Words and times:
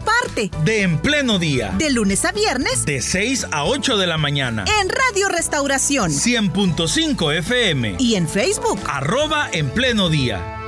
parte 0.00 0.50
de 0.64 0.82
En 0.82 0.98
Pleno 0.98 1.38
Día. 1.38 1.74
De 1.78 1.90
lunes 1.90 2.24
a 2.24 2.32
viernes. 2.32 2.84
De 2.84 3.00
6 3.00 3.48
a 3.50 3.64
8 3.64 3.96
de 3.96 4.06
la 4.06 4.18
mañana. 4.18 4.64
En 4.80 4.88
Radio 4.88 5.28
Restauración. 5.28 6.10
100.5 6.10 7.38
FM. 7.38 7.96
Y 7.98 8.14
en 8.14 8.28
Facebook. 8.28 8.80
Arroba 8.86 9.48
En 9.52 9.70
Pleno 9.70 10.08
Día. 10.08 10.60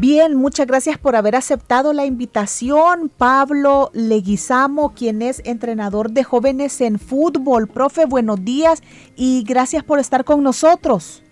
Bien, 0.00 0.34
muchas 0.34 0.66
gracias 0.66 0.96
por 0.96 1.14
haber 1.14 1.36
aceptado 1.36 1.92
la 1.92 2.06
invitación, 2.06 3.10
Pablo 3.14 3.90
Leguizamo, 3.92 4.94
quien 4.94 5.20
es 5.20 5.42
entrenador 5.44 6.10
de 6.10 6.24
jóvenes 6.24 6.80
en 6.80 6.98
fútbol. 6.98 7.68
Profe, 7.68 8.06
buenos 8.06 8.42
días 8.42 8.82
y 9.14 9.44
gracias 9.46 9.84
por 9.84 9.98
estar 9.98 10.24
con 10.24 10.42
nosotros. 10.42 11.22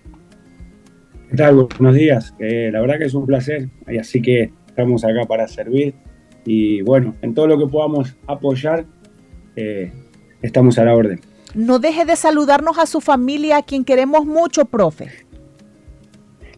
¿Qué 1.31 1.37
tal? 1.37 1.69
Buenos 1.79 1.95
días. 1.95 2.35
Eh, 2.39 2.71
la 2.73 2.81
verdad 2.81 2.99
que 2.99 3.05
es 3.05 3.13
un 3.13 3.27
placer, 3.27 3.69
así 4.01 4.23
que 4.23 4.51
estamos 4.67 5.05
acá 5.05 5.27
para 5.29 5.47
servir 5.47 5.95
y 6.47 6.81
bueno, 6.81 7.17
en 7.21 7.35
todo 7.35 7.47
lo 7.47 7.59
que 7.59 7.67
podamos 7.67 8.17
apoyar, 8.27 8.87
eh, 9.55 9.93
estamos 10.41 10.79
a 10.79 10.85
la 10.85 10.95
orden. 10.95 11.21
No 11.55 11.81
deje 11.81 12.07
de 12.07 12.17
saludarnos 12.17 12.79
a 12.79 12.87
su 12.87 13.03
familia, 13.03 13.59
a 13.59 13.63
quien 13.63 13.85
queremos 13.85 14.25
mucho, 14.25 14.65
profe. 14.65 15.09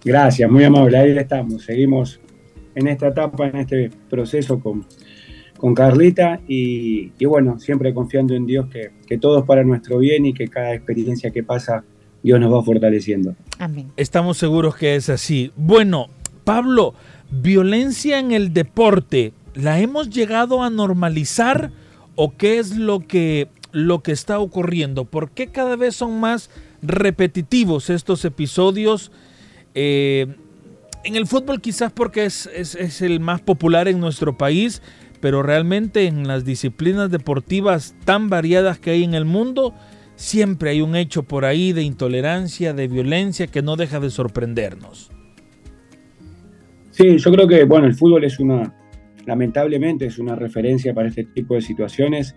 Gracias, 0.04 0.48
muy 0.48 0.62
amable. 0.62 0.96
Ahí 0.98 1.18
estamos. 1.18 1.64
Seguimos 1.64 2.20
en 2.76 2.86
esta 2.86 3.08
etapa, 3.08 3.48
en 3.48 3.56
este 3.56 3.90
proceso 4.08 4.60
con, 4.60 4.86
con 5.56 5.74
Carlita 5.74 6.40
y, 6.46 7.10
bueno, 7.24 7.58
siempre 7.58 7.92
confiando 7.92 8.34
en 8.34 8.46
Dios 8.46 8.68
que, 8.68 8.92
que 9.04 9.18
todo 9.18 9.40
es 9.40 9.44
para 9.46 9.64
nuestro 9.64 9.98
bien 9.98 10.26
y 10.26 10.32
que 10.32 10.46
cada 10.46 10.74
experiencia 10.74 11.32
que 11.32 11.42
pasa 11.42 11.84
Dios 12.22 12.40
nos 12.40 12.52
va 12.52 12.62
fortaleciendo. 12.62 13.34
Amén. 13.58 13.90
Estamos 13.96 14.38
seguros 14.38 14.76
que 14.76 14.96
es 14.96 15.08
así. 15.08 15.52
Bueno, 15.56 16.08
Pablo, 16.44 16.94
violencia 17.30 18.18
en 18.18 18.32
el 18.32 18.52
deporte, 18.52 19.32
¿la 19.54 19.80
hemos 19.80 20.10
llegado 20.10 20.62
a 20.62 20.70
normalizar 20.70 21.70
o 22.16 22.36
qué 22.36 22.58
es 22.58 22.76
lo 22.76 23.00
que, 23.00 23.48
lo 23.72 24.02
que 24.02 24.12
está 24.12 24.38
ocurriendo? 24.38 25.04
¿Por 25.04 25.30
qué 25.30 25.48
cada 25.48 25.76
vez 25.76 25.96
son 25.96 26.20
más 26.20 26.50
repetitivos 26.82 27.90
estos 27.90 28.24
episodios? 28.24 29.12
Eh, 29.74 30.26
en 31.04 31.16
el 31.16 31.26
fútbol 31.26 31.60
quizás 31.60 31.92
porque 31.92 32.24
es, 32.24 32.46
es 32.46 33.00
el 33.00 33.20
más 33.20 33.40
popular 33.40 33.88
en 33.88 34.00
nuestro 34.00 34.36
país, 34.36 34.82
pero 35.20 35.42
realmente 35.42 36.06
en 36.06 36.26
las 36.26 36.44
disciplinas 36.44 37.10
deportivas 37.10 37.94
tan 38.04 38.28
variadas 38.28 38.78
que 38.78 38.90
hay 38.90 39.04
en 39.04 39.14
el 39.14 39.24
mundo, 39.24 39.74
siempre 40.20 40.68
hay 40.68 40.82
un 40.82 40.96
hecho 40.96 41.22
por 41.22 41.46
ahí 41.46 41.72
de 41.72 41.82
intolerancia, 41.82 42.74
de 42.74 42.88
violencia 42.88 43.46
que 43.46 43.62
no 43.62 43.76
deja 43.76 44.00
de 44.00 44.10
sorprendernos. 44.10 45.10
Sí, 46.90 47.16
yo 47.16 47.32
creo 47.32 47.48
que, 47.48 47.64
bueno, 47.64 47.86
el 47.86 47.94
fútbol 47.94 48.24
es 48.24 48.38
una, 48.38 48.76
lamentablemente 49.24 50.04
es 50.04 50.18
una 50.18 50.36
referencia 50.36 50.92
para 50.92 51.08
este 51.08 51.24
tipo 51.24 51.54
de 51.54 51.62
situaciones. 51.62 52.36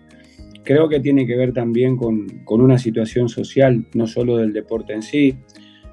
Creo 0.64 0.88
que 0.88 1.00
tiene 1.00 1.26
que 1.26 1.36
ver 1.36 1.52
también 1.52 1.98
con, 1.98 2.26
una 2.48 2.78
situación 2.78 3.28
social, 3.28 3.86
no 3.92 4.06
solo 4.06 4.38
del 4.38 4.54
deporte 4.54 4.94
en 4.94 5.02
sí. 5.02 5.36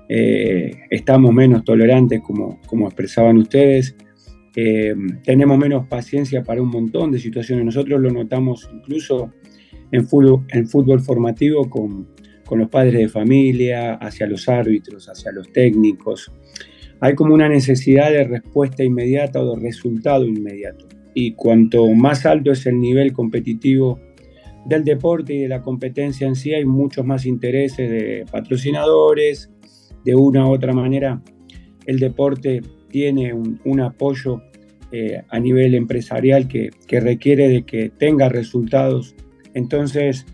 Eh, 0.08 0.72
estamos 0.90 1.34
menos 1.34 1.66
tolerantes, 1.66 2.22
como, 2.22 2.62
como 2.68 2.88
expresaban 2.88 3.38
ustedes. 3.38 3.98
Eh, 4.56 4.96
tenemos 5.26 5.58
menos 5.58 5.88
paciencia 5.88 6.42
para 6.42 6.62
un 6.62 6.70
montón 6.70 7.12
de 7.12 7.20
situaciones. 7.20 7.66
Nosotros 7.66 8.00
lo 8.00 8.12
notamos 8.12 8.70
incluso 8.74 9.34
en 9.92 10.08
fútbol, 10.08 11.02
formativo 11.02 11.70
con, 11.70 12.08
los 12.52 12.70
padres 12.70 12.96
de 12.96 13.08
familia, 13.08 13.94
hacia 13.94 14.28
los 14.28 14.50
árbitros, 14.50 15.08
hacia 15.08 15.32
los 15.32 15.54
técnicos. 15.54 16.30
Hay 17.00 17.16
como 17.16 17.34
una 17.34 17.48
necesidad 17.48 18.12
de 18.12 18.26
respuesta 18.26 18.84
inmediata 18.84 19.42
o 19.42 19.56
de 19.56 19.62
resultado 19.62 20.26
inmediato. 20.26 20.86
Y 21.14 21.32
cuanto 21.32 21.88
más 21.92 22.26
alto 22.26 22.52
es 22.52 22.66
el 22.66 22.80
nivel 22.80 23.14
competitivo 23.14 24.00
del 24.66 24.84
deporte 24.84 25.34
y 25.34 25.40
de 25.40 25.48
la 25.48 25.62
competencia 25.62 26.28
en 26.28 26.36
sí, 26.36 26.54
hay 26.54 26.66
muchos 26.66 27.06
más 27.06 27.26
intereses 27.26 27.90
de 27.90 28.26
patrocinadores. 28.30 29.50
De 30.04 30.16
una 30.16 30.46
u 30.46 30.52
otra 30.52 30.74
manera, 30.74 31.22
el 31.86 32.00
deporte 32.00 32.62
tiene 32.90 33.34
un, 33.34 33.80
apoyo 33.80 34.42
eh, 34.92 35.24
a 35.30 35.40
nivel 35.40 35.74
empresarial 35.74 36.48
que, 36.48 36.72
requiere 36.90 37.48
de 37.48 37.64
que 37.64 37.90
tenga 37.90 38.30
resultados 38.30 39.16
entonces, 39.54 40.26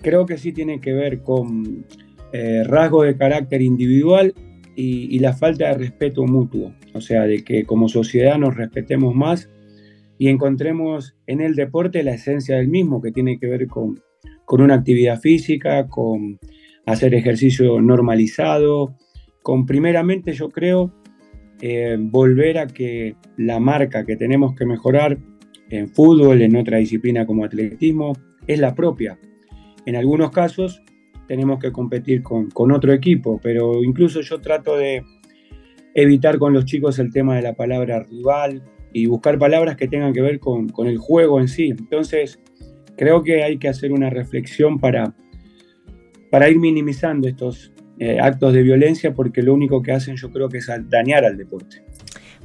creo 0.00 0.26
que 0.26 0.38
sí 0.38 0.52
tiene 0.52 0.80
que 0.80 0.92
ver 0.92 1.22
con 1.22 1.84
eh, 2.32 2.62
rasgos 2.64 3.06
de 3.06 3.16
carácter 3.16 3.62
individual 3.62 4.34
y, 4.76 5.18
la 5.18 5.34
falta 5.34 5.68
de 5.68 5.74
respeto 5.74 6.24
mutuo, 6.24 6.72
o 6.94 7.02
sea, 7.02 7.26
de 7.26 7.44
que 7.44 7.64
como 7.64 7.88
sociedad 7.88 8.38
nos 8.38 8.56
respetemos 8.56 9.14
más 9.14 9.50
y 10.16 10.28
encontremos 10.28 11.16
en 11.26 11.42
el 11.42 11.54
deporte 11.54 12.02
la 12.02 12.14
esencia 12.14 12.56
del 12.56 12.68
mismo, 12.68 13.02
que 13.02 13.12
tiene 13.12 13.38
que 13.38 13.46
ver 13.46 13.66
con, 13.66 14.00
una 14.48 14.74
actividad 14.74 15.20
física, 15.20 15.86
con 15.86 16.38
hacer 16.86 17.14
ejercicio 17.14 17.80
normalizado, 17.80 18.96
con 19.42 19.66
primeramente 19.66 20.32
yo 20.32 20.48
creo 20.48 20.94
eh, 21.60 21.96
volver 22.00 22.58
a 22.58 22.66
que 22.66 23.16
la 23.36 23.60
marca 23.60 24.06
que 24.06 24.16
tenemos 24.16 24.54
que 24.54 24.64
mejorar 24.64 25.18
en 25.68 25.88
fútbol, 25.88 26.40
en 26.40 26.56
otra 26.56 26.78
disciplina 26.78 27.26
como 27.26 27.44
atletismo, 27.44 28.14
es 28.52 28.58
la 28.58 28.74
propia. 28.74 29.18
En 29.86 29.96
algunos 29.96 30.30
casos 30.30 30.82
tenemos 31.28 31.60
que 31.60 31.70
competir 31.70 32.22
con, 32.22 32.72
otro 32.72 32.92
equipo, 32.92 33.40
pero 33.42 33.84
incluso 33.84 34.20
yo 34.20 34.40
trato 34.40 34.76
de 34.76 35.04
evitar 35.94 36.38
con 36.38 36.52
los 36.52 36.64
chicos 36.64 36.98
el 36.98 37.12
tema 37.12 37.36
de 37.36 37.42
la 37.42 37.54
palabra 37.54 38.02
rival 38.02 38.62
y 38.92 39.06
buscar 39.06 39.38
palabras 39.38 39.76
que 39.76 39.86
tengan 39.86 40.12
que 40.12 40.20
ver 40.20 40.40
con, 40.40 40.68
el 40.86 40.98
juego 40.98 41.40
en 41.40 41.46
sí. 41.46 41.68
Entonces, 41.70 42.40
creo 42.96 43.22
que 43.22 43.44
hay 43.44 43.58
que 43.58 43.68
hacer 43.68 43.92
una 43.92 44.10
reflexión 44.10 44.80
para, 44.80 45.14
para 46.30 46.48
ir 46.48 46.58
minimizando 46.58 47.28
estos 47.28 47.72
eh, 48.00 48.18
actos 48.18 48.52
de 48.52 48.62
violencia 48.62 49.14
porque 49.14 49.42
lo 49.42 49.54
único 49.54 49.82
que 49.82 49.92
hacen 49.92 50.16
yo 50.16 50.32
creo 50.32 50.48
que 50.48 50.58
es 50.58 50.68
dañar 50.88 51.24
al 51.24 51.36
deporte. 51.36 51.84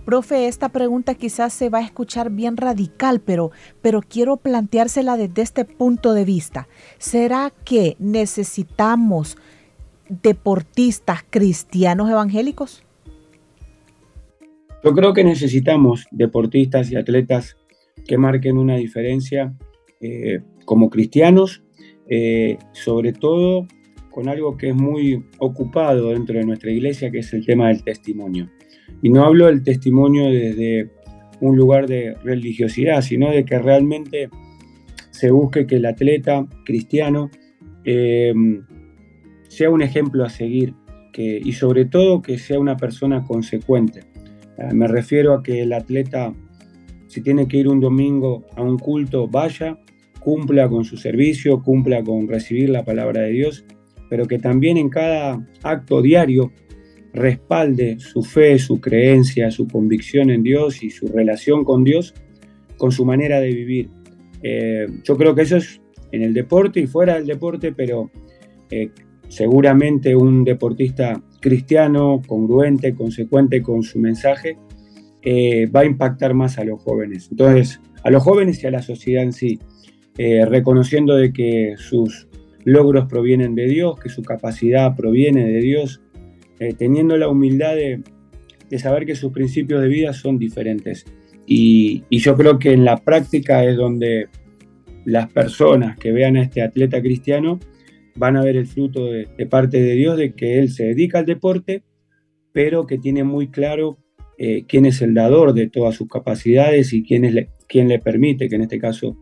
Profe, 0.05 0.47
esta 0.47 0.69
pregunta 0.69 1.15
quizás 1.15 1.51
se 1.51 1.69
va 1.69 1.79
a 1.79 1.83
escuchar 1.83 2.29
bien 2.29 2.57
radical, 2.57 3.21
pero, 3.21 3.49
pero 3.81 4.01
quiero 4.01 4.37
planteársela 4.37 5.17
desde 5.17 5.41
este 5.41 5.65
punto 5.65 6.13
de 6.13 6.25
vista. 6.25 6.67
¿Será 6.99 7.51
que 7.63 7.95
necesitamos 7.97 9.35
deportistas 10.07 11.25
cristianos 11.27 12.09
evangélicos? 12.11 12.83
Yo 14.83 14.93
creo 14.93 15.13
que 15.13 15.23
necesitamos 15.23 16.05
deportistas 16.11 16.91
y 16.91 16.95
atletas 16.95 17.57
que 18.07 18.19
marquen 18.19 18.59
una 18.59 18.75
diferencia 18.75 19.55
eh, 20.01 20.41
como 20.65 20.91
cristianos, 20.91 21.63
eh, 22.07 22.59
sobre 22.73 23.11
todo 23.11 23.65
con 24.11 24.29
algo 24.29 24.55
que 24.55 24.69
es 24.69 24.75
muy 24.75 25.25
ocupado 25.39 26.09
dentro 26.09 26.37
de 26.37 26.45
nuestra 26.45 26.69
iglesia, 26.69 27.09
que 27.09 27.19
es 27.19 27.33
el 27.33 27.43
tema 27.43 27.69
del 27.69 27.83
testimonio. 27.83 28.51
Y 29.01 29.09
no 29.09 29.23
hablo 29.23 29.47
del 29.47 29.63
testimonio 29.63 30.25
desde 30.25 30.89
un 31.41 31.57
lugar 31.57 31.87
de 31.87 32.15
religiosidad, 32.23 33.01
sino 33.01 33.31
de 33.31 33.45
que 33.45 33.59
realmente 33.59 34.29
se 35.11 35.31
busque 35.31 35.67
que 35.67 35.75
el 35.75 35.85
atleta 35.85 36.45
cristiano 36.65 37.29
em, 37.83 38.63
sea 39.47 39.69
un 39.69 39.81
ejemplo 39.81 40.25
a 40.25 40.29
seguir 40.29 40.73
y 41.17 41.53
sobre 41.53 41.85
todo 41.85 42.21
que 42.21 42.37
sea 42.37 42.59
una 42.59 42.77
persona 42.77 43.23
consecuente. 43.23 44.01
Ah, 44.57 44.73
me 44.73 44.87
refiero 44.87 45.33
a 45.33 45.43
que 45.43 45.61
el 45.61 45.73
atleta, 45.73 46.33
si 47.07 47.21
tiene 47.21 47.47
que 47.47 47.57
ir 47.57 47.67
un 47.67 47.79
domingo 47.79 48.45
a 48.55 48.61
un 48.61 48.77
culto, 48.77 49.27
vaya, 49.27 49.77
cumpla 50.19 50.67
con 50.67 50.83
su 50.83 50.97
servicio, 50.97 51.61
cumpla 51.61 52.03
con 52.03 52.27
recibir 52.27 52.69
la 52.69 52.83
palabra 52.83 53.21
de 53.21 53.31
Dios, 53.31 53.65
pero 54.09 54.25
que 54.25 54.39
también 54.39 54.77
en 54.77 54.89
cada 54.89 55.45
acto 55.63 56.01
diario 56.01 56.51
respalde 57.15 57.97
su 57.99 58.21
fe, 58.21 58.59
su 58.59 58.79
creencia, 58.79 59.49
su 59.49 59.67
convicción 59.67 60.29
en 60.29 60.43
Dios 60.43 60.83
y 60.83 60.89
su 60.89 61.07
relación 61.07 61.63
con 61.63 61.83
Dios 61.83 62.13
con 62.77 62.91
su 62.91 63.05
manera 63.05 63.39
de 63.39 63.51
vivir. 63.51 63.89
Eh, 64.43 64.87
yo 65.03 65.17
creo 65.17 65.33
que 65.33 65.43
eso 65.43 65.57
es 65.57 65.81
en 66.11 66.21
el 66.23 66.33
deporte 66.33 66.81
y 66.81 66.87
fuera 66.87 67.15
del 67.15 67.25
deporte, 67.25 67.71
pero 67.71 68.11
eh, 68.69 68.89
seguramente 69.29 70.15
un 70.15 70.43
deportista 70.43 71.21
cristiano, 71.39 72.21
congruente, 72.27 72.93
consecuente 72.93 73.61
con 73.61 73.83
su 73.83 73.99
mensaje, 73.99 74.57
eh, 75.21 75.67
va 75.67 75.81
a 75.81 75.85
impactar 75.85 76.33
más 76.33 76.57
a 76.57 76.65
los 76.65 76.81
jóvenes. 76.81 77.29
Entonces, 77.31 77.79
a 78.03 78.11
los 78.11 78.21
jóvenes 78.21 78.61
y 78.63 78.67
a 78.67 78.71
la 78.71 78.81
sociedad 78.81 79.23
en 79.23 79.33
sí. 79.33 79.59
reconociendo 80.17 81.15
de 81.15 81.33
que 81.33 81.73
sus 81.77 82.27
logros 82.63 83.05
provienen 83.07 83.53
de 83.53 83.65
Dios, 83.65 83.99
que 83.99 84.09
su 84.09 84.21
capacidad 84.21 84.95
proviene 84.95 85.45
de 85.45 85.59
Dios, 85.59 86.01
eh, 86.59 86.73
teniendo 86.77 87.17
la 87.17 87.27
humildad 87.27 87.75
de, 87.75 88.01
saber 88.77 89.05
que 89.05 89.15
sus 89.15 89.31
principios 89.31 89.81
de 89.81 89.87
vida 89.87 90.13
son 90.13 90.37
diferentes. 90.37 91.05
Y, 91.45 92.03
yo 92.09 92.35
creo 92.35 92.59
que 92.59 92.73
en 92.73 92.83
la 92.83 92.97
práctica 92.97 93.63
es 93.63 93.77
donde 93.77 94.27
las 95.05 95.31
personas 95.31 95.97
que 95.97 96.11
vean 96.11 96.35
a 96.35 96.41
este 96.41 96.61
atleta 96.61 97.01
cristiano 97.01 97.59
van 98.15 98.35
a 98.37 98.43
ver 98.43 98.57
el 98.57 98.65
fruto 98.65 99.11
de, 99.11 99.27
parte 99.49 99.81
de 99.81 99.93
Dios 99.93 100.17
de 100.17 100.33
que 100.33 100.59
él 100.59 100.69
se 100.69 100.85
dedica 100.85 101.19
al 101.19 101.25
deporte, 101.25 101.83
pero 102.51 102.85
que 102.85 102.97
tiene 102.97 103.23
muy 103.23 103.47
claro 103.49 103.97
eh, 104.37 104.65
quién 104.67 104.85
es 104.85 105.01
el 105.01 105.13
dador 105.13 105.53
de 105.53 105.69
todas 105.69 105.95
sus 105.95 106.09
capacidades 106.09 106.91
y 106.91 107.03
quién, 107.03 107.23
es 107.23 107.47
quién 107.67 107.87
le 107.87 107.99
permite, 107.99 108.49
que 108.49 108.55
en 108.55 108.63
este 108.63 108.79
caso 108.79 109.17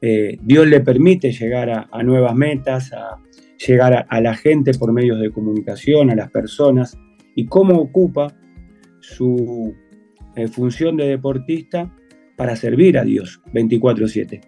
eh, 0.00 0.36
Dios 0.42 0.66
le 0.66 0.80
permite 0.80 1.32
llegar 1.32 1.88
a, 1.90 2.02
nuevas 2.02 2.34
metas, 2.34 2.92
a 2.92 3.16
llegar 3.66 4.06
a, 4.08 4.20
la 4.20 4.34
gente 4.34 4.72
por 4.74 4.92
medios 4.92 5.20
de 5.20 5.30
comunicación, 5.30 6.10
a 6.10 6.14
las 6.14 6.30
personas, 6.30 6.98
y 7.34 7.46
cómo 7.46 7.78
ocupa 7.78 8.34
su 9.00 9.74
eh, 10.36 10.48
función 10.48 10.96
de 10.96 11.06
deportista 11.06 11.94
para 12.36 12.56
servir 12.56 12.98
a 12.98 13.04
Dios 13.04 13.40
24/7. 13.52 14.40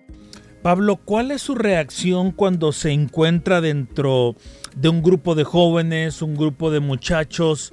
Pablo, 0.62 0.96
¿cuál 1.04 1.30
es 1.30 1.42
su 1.42 1.54
reacción 1.54 2.32
cuando 2.32 2.72
se 2.72 2.90
encuentra 2.90 3.60
dentro 3.60 4.34
de 4.74 4.88
un 4.88 5.02
grupo 5.02 5.34
de 5.36 5.44
jóvenes, 5.44 6.22
un 6.22 6.34
grupo 6.34 6.70
de 6.70 6.80
muchachos? 6.80 7.72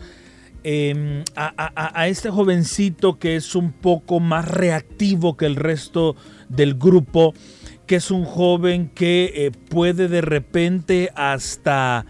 Em, 0.66 1.24
a, 1.36 2.08
este 2.08 2.30
jovencito 2.30 3.20
que 3.20 3.36
es 3.36 3.54
un 3.54 3.74
poco 3.74 4.22
más 4.22 4.48
reactivo 4.48 5.36
que 5.36 5.46
el 5.46 5.58
resto 5.58 6.16
del 6.48 6.76
grupo, 6.76 7.34
que 7.86 7.96
es 7.96 8.12
un 8.12 8.26
joven 8.26 8.90
que 8.94 9.32
eh, 9.36 9.52
puede 9.70 10.08
de 10.08 10.22
repente 10.22 11.10
hasta, 11.16 12.06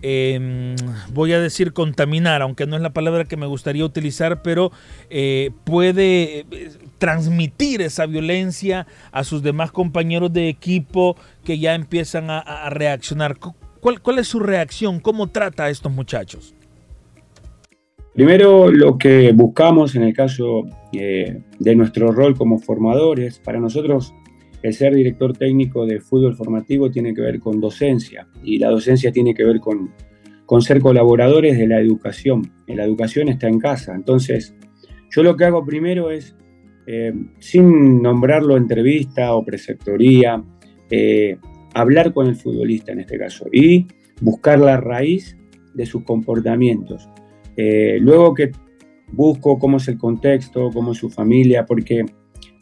em, 0.00 0.74
voy 1.12 1.32
a 1.32 1.40
decir 1.40 1.72
contaminar, 1.72 2.42
aunque 2.42 2.66
no 2.66 2.76
es 2.76 2.82
la 2.82 2.92
palabra 2.92 3.24
que 3.24 3.36
me 3.36 3.46
gustaría 3.46 3.84
utilizar, 3.84 4.42
pero 4.42 4.72
eh, 5.10 5.50
puede 5.64 6.40
eh, 6.40 6.70
transmitir 6.98 7.82
esa 7.82 8.06
violencia 8.06 8.86
a 9.12 9.24
sus 9.24 9.42
demás 9.42 9.70
compañeros 9.70 10.32
de 10.32 10.48
equipo 10.48 11.16
que 11.44 11.58
ya 11.58 11.74
empiezan 11.74 12.30
a, 12.30 12.70
reaccionar. 12.70 13.36
¿Cuál, 13.80 14.00
¿Cuál, 14.00 14.18
es 14.18 14.28
su 14.28 14.40
reacción? 14.40 15.00
¿Cómo 15.00 15.28
trata 15.28 15.64
a 15.64 15.70
estos 15.70 15.92
muchachos? 15.92 16.54
Primero, 18.14 18.72
lo 18.72 18.98
que 18.98 19.30
buscamos 19.32 19.94
en 19.94 20.02
el 20.02 20.12
caso 20.12 20.64
de 20.90 21.76
nuestro 21.76 22.10
rol 22.10 22.36
como 22.36 22.58
formadores, 22.58 23.38
para 23.38 23.60
nosotros 23.60 24.12
el 24.62 24.74
ser 24.74 24.94
director 24.94 25.36
técnico 25.36 25.86
de 25.86 26.00
fútbol 26.00 26.34
formativo 26.34 26.90
tiene 26.90 27.14
que 27.14 27.20
ver 27.20 27.38
con 27.40 27.60
docencia 27.60 28.28
y 28.42 28.58
la 28.58 28.70
docencia 28.70 29.12
tiene 29.12 29.34
que 29.34 29.44
ver 29.44 29.60
con, 29.60 29.90
con 30.46 30.62
ser 30.62 30.80
colaboradores 30.80 31.58
de 31.58 31.66
la 31.66 31.80
educación. 31.80 32.50
La 32.66 32.84
educación 32.84 33.28
está 33.28 33.48
en 33.48 33.58
casa. 33.58 33.94
Entonces, 33.94 34.54
yo 35.10 35.22
lo 35.22 35.36
que 35.36 35.44
hago 35.44 35.64
primero 35.64 36.10
es, 36.10 36.36
eh, 36.86 37.12
sin 37.38 38.02
nombrarlo 38.02 38.56
entrevista 38.56 39.34
o 39.34 39.44
preceptoría, 39.44 40.42
eh, 40.90 41.36
hablar 41.74 42.12
con 42.12 42.26
el 42.26 42.36
futbolista 42.36 42.92
en 42.92 43.00
este 43.00 43.18
caso 43.18 43.46
y 43.52 43.86
buscar 44.20 44.58
la 44.58 44.78
raíz 44.78 45.36
de 45.74 45.86
sus 45.86 46.02
comportamientos. 46.02 47.08
Eh, 47.56 47.98
luego 48.00 48.34
que 48.34 48.52
busco 49.12 49.58
cómo 49.58 49.76
es 49.76 49.88
el 49.88 49.98
contexto, 49.98 50.70
cómo 50.72 50.92
es 50.92 50.98
su 50.98 51.10
familia, 51.10 51.66
porque 51.66 52.04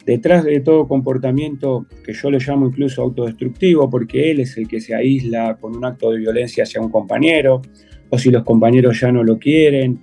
detrás 0.07 0.45
de 0.45 0.61
todo 0.61 0.87
comportamiento 0.87 1.85
que 2.05 2.15
yo 2.15 2.31
le 2.31 2.39
llamo 2.39 2.69
incluso 2.69 3.03
autodestructivo, 3.03 3.91
porque 3.91 4.31
él 4.31 4.41
es 4.41 4.57
el 4.57 4.69
que 4.69 4.81
se 4.81 4.95
aísla 4.95 5.57
con 5.57 5.77
un 5.77 5.85
acto 5.85 6.13
de 6.13 6.19
violencia 6.19 6.63
hacia 6.63 6.81
un 6.81 6.91
compañero, 6.91 7.61
o 8.09 8.17
si 8.17 8.31
los 8.31 8.45
compañeros 8.45 9.01
ya 9.01 9.11
no 9.11 9.25
lo 9.25 9.37
quieren. 9.37 9.99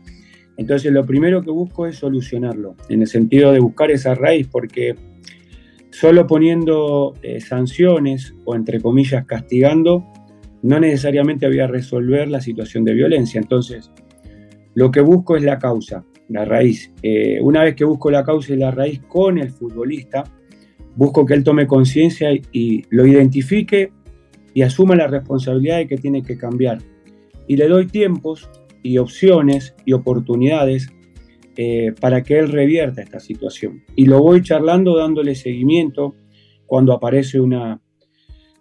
Entonces 0.58 0.92
lo 0.92 1.06
primero 1.06 1.42
que 1.42 1.52
busco 1.52 1.88
es 1.88 1.96
solucionarlo, 1.96 2.76
en 2.90 3.02
el 3.02 3.08
sentido 3.08 3.54
de 3.54 3.62
buscar 3.62 3.92
esa 3.92 4.14
raíz, 4.14 4.48
porque 4.52 4.94
solo 5.90 6.28
poniendo 6.28 7.14
eh, 7.22 7.40
sanciones 7.40 8.36
o 8.44 8.56
entre 8.56 8.82
comillas 8.82 9.26
castigando, 9.26 10.06
no 10.64 10.82
necesariamente 10.82 11.48
voy 11.48 11.62
a 11.62 11.68
resolver 11.68 12.28
la 12.28 12.42
situación 12.42 12.84
de 12.84 12.94
violencia. 12.94 13.40
Entonces, 13.40 13.90
lo 14.76 14.92
que 14.92 15.00
busco 15.00 15.38
es 15.38 15.44
la 15.44 15.60
causa 15.60 16.04
la 16.34 16.46
raíz. 16.46 16.92
Eh, 17.04 17.40
una 17.42 17.64
vez 17.64 17.76
que 17.76 17.86
busco 17.86 18.10
la 18.10 18.24
causa 18.24 18.54
y 18.54 18.58
la 18.58 18.72
raíz 18.72 19.00
con 19.08 19.38
el 19.38 19.52
futbolista, 19.52 20.24
busco 20.96 21.26
que 21.26 21.36
él 21.36 21.44
tome 21.44 21.68
conciencia 21.68 22.30
y, 22.52 22.84
lo 22.90 23.06
identifique 23.06 23.92
y 24.54 24.64
asuma 24.64 24.96
la 24.96 25.08
responsabilidad 25.08 25.78
de 25.78 25.88
que 25.88 25.98
tiene 25.98 26.24
que 26.24 26.38
cambiar. 26.38 26.80
Y 27.48 27.56
le 27.58 27.68
doy 27.68 27.86
tiempos 27.86 28.50
y 28.82 28.98
opciones 28.98 29.76
y 29.86 29.94
oportunidades 29.94 30.90
eh, 31.56 31.94
para 32.02 32.24
que 32.24 32.40
él 32.40 32.52
revierta 32.52 33.02
esta 33.02 33.20
situación. 33.20 33.84
Y 33.96 34.06
lo 34.06 34.22
voy 34.22 34.42
charlando, 34.42 34.98
dándole 34.98 35.36
seguimiento 35.36 36.16
cuando 36.66 36.94
aparece 36.94 37.40
una, 37.40 37.80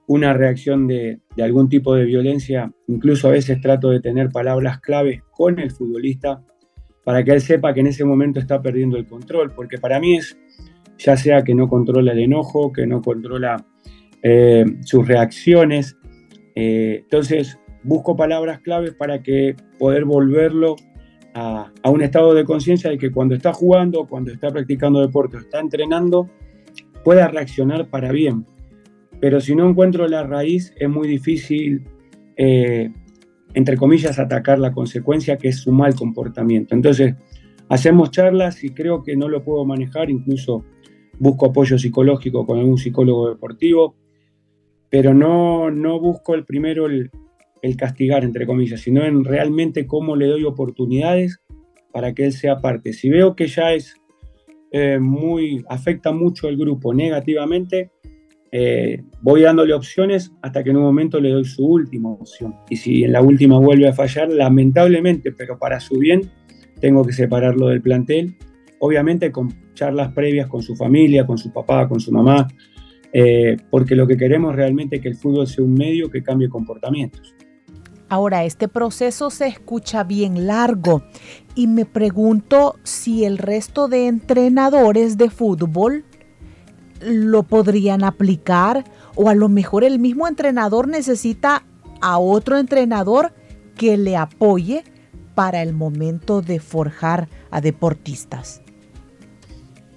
una 0.07 0.35
reacción 0.35 0.87
de, 0.87 1.21
de, 1.37 1.43
algún 1.43 1.71
tipo 1.71 1.95
de 1.95 2.05
violencia. 2.05 2.71
Incluso 2.87 3.29
a 3.29 3.33
veces 3.33 3.63
trato 3.63 3.89
de 3.89 4.01
tener 4.01 4.29
palabras 4.29 4.81
claves 4.81 5.23
con 5.31 5.59
el 5.59 5.71
futbolista 5.71 6.45
para 7.04 7.25
que 7.25 7.32
él 7.32 7.40
sepa 7.40 7.75
que 7.75 7.81
en 7.81 7.88
ese 7.88 8.04
momento 8.04 8.38
está 8.40 8.60
perdiendo 8.62 8.96
el 8.96 9.06
control, 9.06 9.52
porque 9.54 9.78
para 9.78 9.99
mí 9.99 10.16
es 10.16 10.37
ya 10.99 11.16
sea 11.16 11.43
que 11.43 11.54
no 11.54 11.69
controla 11.69 12.12
el 12.12 12.20
enojo, 12.20 12.72
que 12.72 12.87
no 12.87 13.02
controla 13.02 13.64
eh, 14.22 14.64
sus 14.82 15.06
reacciones. 15.06 15.96
Eh, 16.54 17.00
entonces, 17.02 17.58
busco 17.82 18.16
palabras 18.16 18.60
claves 18.60 18.94
para 18.94 19.22
que 19.22 19.56
poder 19.78 20.04
volverlo 20.04 20.76
a, 21.34 21.72
un 21.84 22.02
estado 22.02 22.34
de 22.34 22.44
conciencia 22.44 22.90
de 22.90 22.99
que 22.99 23.10
cuando 23.10 23.34
está 23.34 23.52
jugando, 23.52 24.06
cuando 24.06 24.32
está 24.32 24.50
practicando 24.50 25.00
deporte, 25.00 25.38
está 25.38 25.60
entrenando, 25.60 26.31
pueda 27.04 27.28
reaccionar 27.28 27.88
para 27.88 28.12
bien. 28.12 28.46
Pero 29.20 29.40
si 29.40 29.54
no 29.54 29.69
encuentro 29.69 30.06
la 30.08 30.25
raíz, 30.25 30.75
es 30.76 30.88
muy 30.88 31.08
difícil 31.08 31.84
eh, 32.37 32.90
entre 33.54 33.76
comillas, 33.76 34.19
atacar 34.19 34.58
la 34.58 34.72
consecuencia 34.72 35.37
que 35.37 35.49
es 35.49 35.58
su 35.58 35.72
mal 35.72 35.94
comportamiento. 35.94 36.75
Entonces, 36.75 37.14
hacemos 37.69 38.10
charlas 38.10 38.62
y 38.64 38.70
creo 38.70 39.02
que 39.02 39.16
no 39.16 39.28
lo 39.28 39.44
puedo 39.44 39.64
manejar, 39.64 40.10
incluso 40.10 40.64
busco 41.19 41.46
apoyo 41.46 41.78
psicológico 41.78 42.46
con 42.46 42.58
algún 42.58 42.78
psicólogo 42.78 43.31
deportivo, 43.31 43.96
pero 44.90 45.14
no, 45.14 45.71
no 45.71 46.00
busco 46.00 46.35
el 46.35 46.44
primero 46.44 46.87
el, 46.87 47.11
castigar, 47.76 48.25
entre 48.25 48.47
comillas, 48.47 48.80
sino 48.80 49.04
en 49.04 49.25
realmente 49.25 49.87
cómo 49.87 50.16
le 50.16 50.26
doy 50.26 50.44
oportunidades 50.44 51.40
para 51.92 52.12
que 52.12 52.25
él 52.25 52.32
sea 52.32 52.61
parte. 52.61 52.92
Si 52.92 53.09
veo 53.09 53.37
que 53.37 53.47
ya 53.47 53.73
es 53.73 53.94
eh, 54.73 54.99
muy, 54.99 55.64
afecta 55.68 56.12
mucho 56.12 56.49
al 56.49 56.56
grupo 56.56 56.92
negativamente, 56.92 57.90
eh, 58.54 59.02
voy 59.23 59.40
dándole 59.40 59.73
opciones 59.73 60.30
hasta 60.42 60.62
que 60.62 60.71
en 60.71 60.76
un 60.76 60.82
momento 60.82 61.18
le 61.18 61.30
doy 61.30 61.44
su 61.47 61.66
última 61.66 62.11
opción. 62.11 62.54
Y 62.68 62.76
si 62.76 63.02
en 63.02 63.12
la 63.12 63.23
última 63.23 63.59
vuelve 63.59 63.88
a 63.88 63.94
fallar, 63.94 64.28
lamentablemente, 64.28 65.32
pero 65.32 65.59
para 65.59 65.80
su 65.80 65.99
bien, 65.99 66.30
tengo 66.78 67.02
que 67.04 67.14
separarlo 67.14 67.68
del 67.68 67.80
plantel. 67.80 68.37
Obviamente 68.78 69.32
con 69.32 69.73
charlas 69.73 70.12
previas 70.12 70.49
con 70.49 70.61
su 70.61 70.76
familia, 70.76 71.26
con 71.26 71.38
su 71.38 71.50
papá, 71.50 71.88
con 71.88 71.99
su 71.99 72.12
mamá, 72.12 72.47
eh, 73.12 73.56
porque 73.71 73.97
lo 73.97 74.06
que 74.06 74.18
queremos 74.18 74.54
realmente 74.54 74.97
es 74.97 75.02
que 75.02 75.09
el 75.09 75.16
fútbol 75.16 75.47
sea 75.47 75.64
un 75.64 75.73
medio 75.73 76.11
que 76.11 76.23
cambie 76.23 76.50
comportamientos. 76.50 77.35
Ahora, 78.09 78.44
este 78.44 78.68
proceso 78.68 79.30
se 79.30 79.47
escucha 79.47 80.04
bien 80.04 80.47
largo 80.47 81.02
y 81.54 81.66
me 81.66 81.87
pregunto 81.87 82.75
si 82.82 83.25
el 83.25 83.38
resto 83.38 83.88
de 83.88 84.06
entrenadores 84.06 85.16
de 85.16 85.30
fútbol 85.30 86.04
lo 87.04 87.42
podrían 87.42 88.04
aplicar 88.04 88.85
o 89.14 89.28
a 89.28 89.35
lo 89.35 89.49
mejor 89.49 89.85
el 89.85 89.99
mismo 89.99 90.28
entrenador 90.28 90.88
necesita 90.88 91.64
a 92.00 92.18
otro 92.18 92.59
entrenador 92.59 93.32
que 93.76 93.97
le 93.97 94.16
apoye 94.16 94.85
para 95.35 95.62
el 95.62 95.73
momento 95.73 96.42
de 96.42 96.61
forjar 96.61 97.28
a 97.50 97.61
deportistas. 97.61 98.62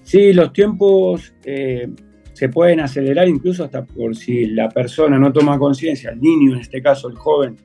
Sí, 0.03 0.33
los 0.33 0.53
tiempos 0.53 1.33
eh, 1.43 1.89
se 2.33 2.49
pueden 2.49 2.79
acelerar 2.79 3.27
incluso 3.27 3.63
hasta 3.63 3.85
por 3.85 4.15
si 4.15 4.45
la 4.47 4.69
persona 4.69 5.17
no 5.17 5.33
toma 5.33 5.57
conciencia, 5.57 6.11
el 6.11 6.21
niño 6.21 6.53
en 6.53 6.61
este 6.61 6.81
caso, 6.81 7.09
el 7.09 7.15
joven, 7.15 7.55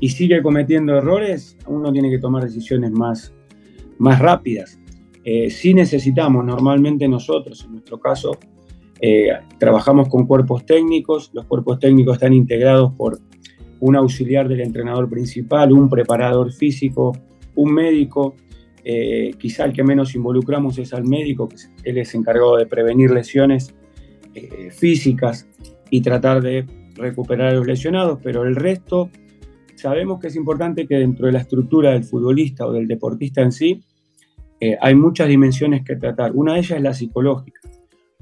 y 0.00 0.08
sigue 0.08 0.42
cometiendo 0.42 0.96
errores, 0.96 1.56
uno 1.66 1.92
tiene 1.92 2.10
que 2.10 2.18
tomar 2.18 2.44
decisiones 2.44 2.92
más, 2.92 3.32
más 3.98 4.18
rápidas. 4.18 4.78
Eh, 5.24 5.50
si 5.50 5.74
necesitamos 5.74 6.44
normalmente 6.44 7.08
nosotros, 7.08 7.64
en 7.64 7.72
nuestro 7.72 7.98
caso, 7.98 8.38
eh, 9.00 9.28
trabajamos 9.58 10.08
con 10.08 10.26
cuerpos 10.26 10.64
técnicos, 10.64 11.30
los 11.34 11.44
cuerpos 11.46 11.78
técnicos 11.78 12.14
están 12.14 12.32
integrados 12.32 12.92
por 12.94 13.18
un 13.80 13.96
auxiliar 13.96 14.48
del 14.48 14.60
entrenador 14.60 15.08
principal, 15.08 15.72
un 15.72 15.90
preparador 15.90 16.50
físico, 16.52 17.12
un 17.54 17.74
médico, 17.74 18.34
eh, 18.84 19.34
quizá 19.38 19.64
el 19.64 19.72
que 19.72 19.84
menos 19.84 20.14
involucramos 20.14 20.78
es 20.78 20.94
al 20.94 21.04
médico, 21.04 21.48
que 21.48 21.56
él 21.84 21.98
es 21.98 22.14
encargado 22.14 22.56
de 22.56 22.66
prevenir 22.66 23.10
lesiones 23.10 23.74
eh, 24.34 24.70
físicas, 24.70 25.46
y 25.88 26.00
tratar 26.00 26.42
de 26.42 26.66
recuperar 26.96 27.52
a 27.52 27.54
los 27.54 27.64
lesionados, 27.64 28.18
pero 28.20 28.44
el 28.44 28.56
resto 28.56 29.08
sabemos 29.76 30.18
que 30.18 30.26
es 30.26 30.34
importante 30.34 30.84
que 30.88 30.96
dentro 30.96 31.26
de 31.26 31.32
la 31.32 31.38
estructura 31.38 31.92
del 31.92 32.02
futbolista 32.02 32.66
o 32.66 32.72
del 32.72 32.88
deportista 32.88 33.40
en 33.40 33.52
sí, 33.52 33.84
hay 34.80 34.94
muchas 34.96 35.28
dimensiones 35.28 35.84
que 35.84 35.94
tratar. 35.94 36.32
Una 36.34 36.54
de 36.54 36.58
ellas 36.60 36.78
es 36.78 36.82
la 36.82 36.92
psicológica. 36.92 37.60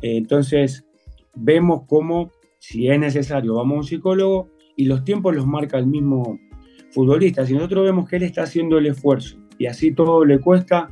Eh, 0.05 0.19
entonces, 0.19 0.85
vemos 1.35 1.85
cómo, 1.87 2.31
si 2.59 2.89
es 2.89 3.01
necesario, 3.01 3.55
vamos 3.55 3.75
a 3.75 3.79
un 3.79 3.85
psicólogo 3.85 4.51
y 4.77 4.85
los 4.85 5.03
tiempos 5.03 5.35
los 5.35 5.47
marca 5.47 5.79
el 5.79 5.87
mismo 5.87 6.39
futbolista. 6.91 7.47
Si 7.47 7.55
nosotros 7.55 7.87
vemos 7.87 8.07
que 8.07 8.17
él 8.17 8.25
está 8.25 8.43
haciendo 8.43 8.77
el 8.77 8.85
esfuerzo 8.85 9.39
y 9.57 9.65
así 9.65 9.93
todo 9.93 10.27
le 10.27 10.41
cuesta, 10.41 10.91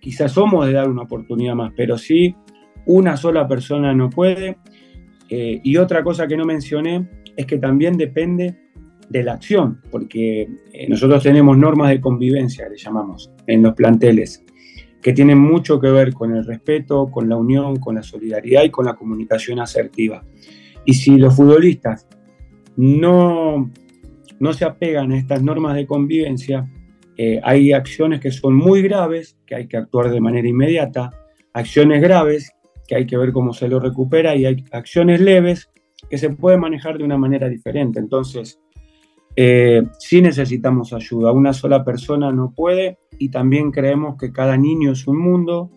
quizás 0.00 0.32
somos 0.32 0.66
de 0.66 0.72
dar 0.72 0.88
una 0.88 1.02
oportunidad 1.02 1.54
más, 1.54 1.74
pero 1.76 1.98
si 1.98 2.34
una 2.86 3.18
sola 3.18 3.46
persona 3.46 3.92
no 3.92 4.08
puede. 4.08 4.56
Eh, 5.28 5.60
y 5.62 5.76
otra 5.76 6.02
cosa 6.02 6.26
que 6.26 6.36
no 6.38 6.46
mencioné 6.46 7.06
es 7.36 7.44
que 7.44 7.58
también 7.58 7.98
depende 7.98 8.58
de 9.10 9.22
la 9.22 9.34
acción, 9.34 9.82
porque 9.90 10.48
nosotros 10.88 11.22
tenemos 11.22 11.58
normas 11.58 11.90
de 11.90 12.00
convivencia, 12.00 12.66
le 12.70 12.78
llamamos, 12.78 13.30
en 13.46 13.62
los 13.62 13.74
planteles 13.74 14.43
que 15.04 15.12
tienen 15.12 15.36
mucho 15.36 15.78
que 15.78 15.90
ver 15.90 16.14
con 16.14 16.34
el 16.34 16.46
respeto, 16.46 17.10
con 17.10 17.28
la 17.28 17.36
unión, 17.36 17.76
con 17.76 17.96
la 17.96 18.02
solidaridad 18.02 18.64
y 18.64 18.70
con 18.70 18.86
la 18.86 18.94
comunicación 18.94 19.60
asertiva. 19.60 20.24
Y 20.86 20.94
si 20.94 21.18
los 21.18 21.36
futbolistas 21.36 22.08
no, 22.78 23.70
no 24.40 24.52
se 24.54 24.64
apegan 24.64 25.12
a 25.12 25.18
estas 25.18 25.42
normas 25.42 25.76
de 25.76 25.86
convivencia, 25.86 26.72
eh, 27.18 27.38
hay 27.44 27.72
acciones 27.72 28.18
que 28.18 28.30
son 28.30 28.54
muy 28.54 28.80
graves, 28.80 29.36
que 29.44 29.54
hay 29.54 29.66
que 29.66 29.76
actuar 29.76 30.10
de 30.10 30.22
manera 30.22 30.48
inmediata, 30.48 31.10
acciones 31.52 32.00
graves, 32.00 32.52
que 32.88 32.96
hay 32.96 33.04
que 33.04 33.18
ver 33.18 33.32
cómo 33.32 33.52
se 33.52 33.68
lo 33.68 33.80
recupera, 33.80 34.34
y 34.34 34.46
hay 34.46 34.64
acciones 34.72 35.20
leves, 35.20 35.68
que 36.08 36.16
se 36.16 36.30
pueden 36.30 36.60
manejar 36.60 36.96
de 36.96 37.04
una 37.04 37.18
manera 37.18 37.50
diferente. 37.50 37.98
Entonces, 37.98 38.58
eh, 39.36 39.82
sí 39.98 40.22
necesitamos 40.22 40.92
ayuda. 40.92 41.32
Una 41.32 41.52
sola 41.52 41.84
persona 41.84 42.32
no 42.32 42.52
puede 42.54 42.98
y 43.18 43.30
también 43.30 43.70
creemos 43.70 44.16
que 44.18 44.32
cada 44.32 44.56
niño 44.56 44.92
es 44.92 45.06
un 45.06 45.18
mundo, 45.18 45.70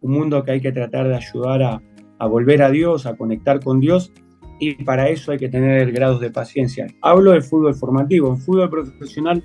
un 0.00 0.12
mundo 0.12 0.44
que 0.44 0.52
hay 0.52 0.60
que 0.60 0.72
tratar 0.72 1.08
de 1.08 1.16
ayudar 1.16 1.62
a, 1.62 1.82
volver 2.26 2.62
a 2.62 2.70
Dios, 2.70 3.06
a 3.06 3.16
conectar 3.16 3.60
con 3.60 3.80
Dios 3.80 4.12
y 4.60 4.74
para 4.84 5.08
eso 5.08 5.32
hay 5.32 5.38
que 5.38 5.48
tener 5.48 5.90
grados 5.90 6.20
de 6.20 6.30
paciencia. 6.30 6.86
Hablo 7.00 7.32
del 7.32 7.42
fútbol 7.42 7.74
formativo, 7.74 8.28
en 8.28 8.38
fútbol 8.38 8.70
profesional 8.70 9.42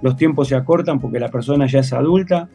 los 0.00 0.16
tiempos 0.16 0.48
se 0.48 0.54
acortan 0.54 1.00
porque 1.00 1.18
la 1.18 1.30
persona 1.30 1.66
ya 1.66 1.80
es 1.80 1.92
adulta 1.92 2.48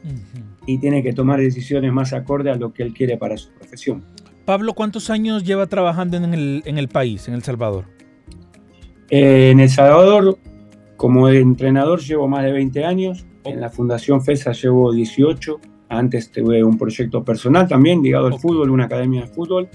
y 0.65 0.77
tiene 0.79 1.01
que 1.01 1.13
tomar 1.13 1.39
decisiones 1.39 1.91
más 1.91 2.13
acorde 2.13 2.51
a 2.51 2.55
lo 2.55 2.73
que 2.73 2.83
él 2.83 2.93
quiere 2.93 3.17
para 3.17 3.37
su 3.37 3.49
profesión. 3.51 4.03
Pablo, 4.45 4.73
¿cuántos 4.73 5.09
años 5.09 5.43
lleva 5.43 5.67
trabajando 5.67 6.17
en 6.17 6.33
el, 6.33 6.63
en 6.65 6.77
el 6.77 6.87
país, 6.87 7.27
en 7.27 7.35
El 7.35 7.43
Salvador? 7.43 7.85
Eh, 9.09 9.51
en 9.51 9.59
El 9.59 9.69
Salvador, 9.69 10.37
como 10.95 11.29
entrenador, 11.29 11.99
llevo 12.01 12.27
más 12.27 12.43
de 12.43 12.51
20 12.51 12.85
años. 12.85 13.25
En 13.43 13.59
la 13.59 13.69
Fundación 13.69 14.21
FESA 14.21 14.51
llevo 14.51 14.91
18. 14.91 15.59
Antes 15.89 16.31
tuve 16.31 16.63
un 16.63 16.77
proyecto 16.77 17.23
personal 17.23 17.67
también 17.67 18.03
ligado 18.03 18.27
al 18.27 18.39
fútbol, 18.39 18.69
una 18.69 18.85
academia 18.85 19.21
de 19.21 19.27
fútbol. 19.27 19.69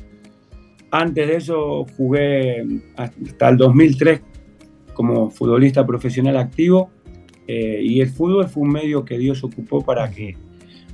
Antes 0.91 1.27
de 1.27 1.37
eso 1.37 1.85
jugué 1.97 2.65
hasta 2.97 3.49
el 3.49 3.57
2003 3.57 4.21
como 4.93 5.29
futbolista 5.31 5.85
profesional 5.85 6.37
activo. 6.37 6.91
Eh, 7.49 7.81
y 7.83 8.01
el 8.01 8.09
fútbol 8.11 8.49
fue 8.49 8.63
un 8.63 8.71
medio 8.71 9.05
que 9.05 9.19
Dios 9.19 9.43
ocupó 9.43 9.85
para 9.85 10.09
que 10.09 10.37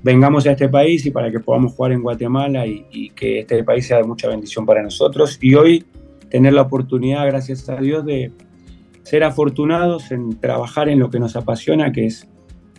vengamos 0.03 0.47
a 0.47 0.53
este 0.53 0.69
país 0.71 1.05
y 1.05 1.11
para 1.11 1.31
que 1.31 1.41
podamos 1.41 1.75
jugar 1.75 1.93
en 1.93 2.03
Guatemala 2.03 2.67
y, 2.67 2.87
y 2.91 3.11
que 3.11 3.41
este 3.41 3.63
país 3.63 3.87
sea 3.87 3.99
de 3.99 4.05
mucha 4.05 4.29
bendición 4.29 4.65
para 4.65 4.83
nosotros. 4.83 5.39
Y 5.43 5.55
hoy 5.55 5.85
tener 6.31 6.53
la 6.53 6.63
oportunidad, 6.63 7.27
gracias 7.27 7.69
a 7.69 7.77
Dios, 7.77 8.05
de 8.07 8.33
ser 9.03 9.25
afortunados 9.25 10.11
en 10.11 10.39
trabajar 10.39 10.89
en 10.89 10.99
lo 10.99 11.11
que 11.11 11.19
nos 11.19 11.37
apasiona, 11.37 11.93
que 11.93 12.07
es 12.07 12.29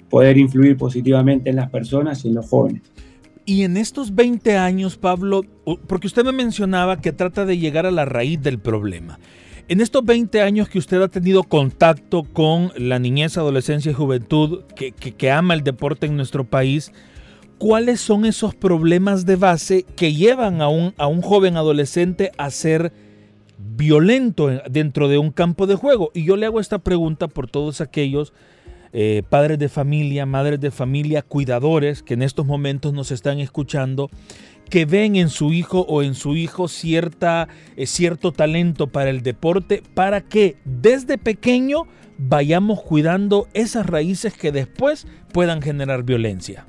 poder 0.10 0.38
influir 0.38 0.78
positivamente 0.78 1.50
en 1.50 1.58
las 1.58 1.70
personas 1.70 2.24
y 2.26 2.30
en 2.30 2.36
los 2.36 2.50
jóvenes. 2.50 2.84
Y 3.46 3.64
en 3.64 3.76
estos 3.76 4.14
20 4.14 4.58
años, 4.58 4.98
Pablo, 4.98 5.44
porque 5.88 6.08
usted 6.08 6.24
me 6.24 6.32
mencionaba 6.32 7.02
que 7.02 7.12
trata 7.12 7.46
de 7.46 7.58
llegar 7.58 7.86
a 7.86 7.92
la 7.92 8.06
raíz 8.06 8.42
del 8.42 8.60
problema. 8.60 9.20
En 9.68 9.82
estos 9.82 10.04
20 10.06 10.42
años 10.42 10.70
que 10.70 10.80
usted 10.80 11.02
ha 11.02 11.08
tenido 11.08 11.44
contacto 11.44 12.24
con 12.24 12.72
la 12.78 13.00
niñez, 13.00 13.38
adolescencia 13.38 13.92
y 13.92 13.96
juventud 13.96 14.64
que, 14.76 14.92
que 14.92 15.32
ama 15.32 15.54
el 15.54 15.64
deporte 15.64 16.06
en 16.06 16.18
nuestro 16.18 16.44
país, 16.44 16.92
¿cuáles 17.58 18.02
son 18.02 18.26
esos 18.26 18.54
problemas 18.54 19.26
de 19.26 19.38
base 19.38 19.86
que 19.96 20.14
llevan 20.14 20.62
a 20.62 20.68
un, 20.68 20.94
a 20.98 21.08
un 21.08 21.22
joven 21.22 21.58
adolescente 21.58 22.32
a 22.38 22.50
ser 22.52 22.92
violento 23.76 24.50
dentro 24.70 25.08
de 25.08 25.18
un 25.18 25.32
campo 25.32 25.68
de 25.68 25.76
juego. 25.76 26.12
Y 26.14 26.24
yo 26.24 26.36
le 26.36 26.46
hago 26.46 26.60
esta 26.60 26.80
pregunta 26.80 27.28
por 27.28 27.50
todos 27.50 27.82
aquellos 27.82 28.34
eh, 28.94 29.24
padres 29.30 29.58
de 29.58 29.70
familia, 29.70 30.26
madres 30.26 30.60
de 30.60 30.72
familia, 30.72 31.22
cuidadores 31.22 32.04
que 32.04 32.14
en 32.14 32.22
estos 32.22 32.46
momentos 32.46 32.94
nos 32.94 33.12
están 33.12 33.40
escuchando, 33.40 34.10
que 34.70 34.86
ven 34.86 35.16
en 35.16 35.30
su 35.30 35.54
hijo 35.54 35.82
o 35.82 36.04
en 36.04 36.14
su 36.14 36.36
hijo 36.36 36.68
cierta, 36.68 37.48
eh, 37.78 37.86
cierto 37.86 38.34
talento 38.34 38.88
para 38.88 39.10
el 39.10 39.22
deporte, 39.22 39.82
para 39.94 40.22
que 40.22 40.58
desde 40.66 41.18
pequeño 41.18 41.88
vayamos 42.18 42.82
cuidando 42.82 43.48
esas 43.54 43.86
raíces 43.86 44.34
que 44.34 44.52
después 44.52 45.08
puedan 45.34 45.62
generar 45.62 46.04
violencia. 46.04 46.66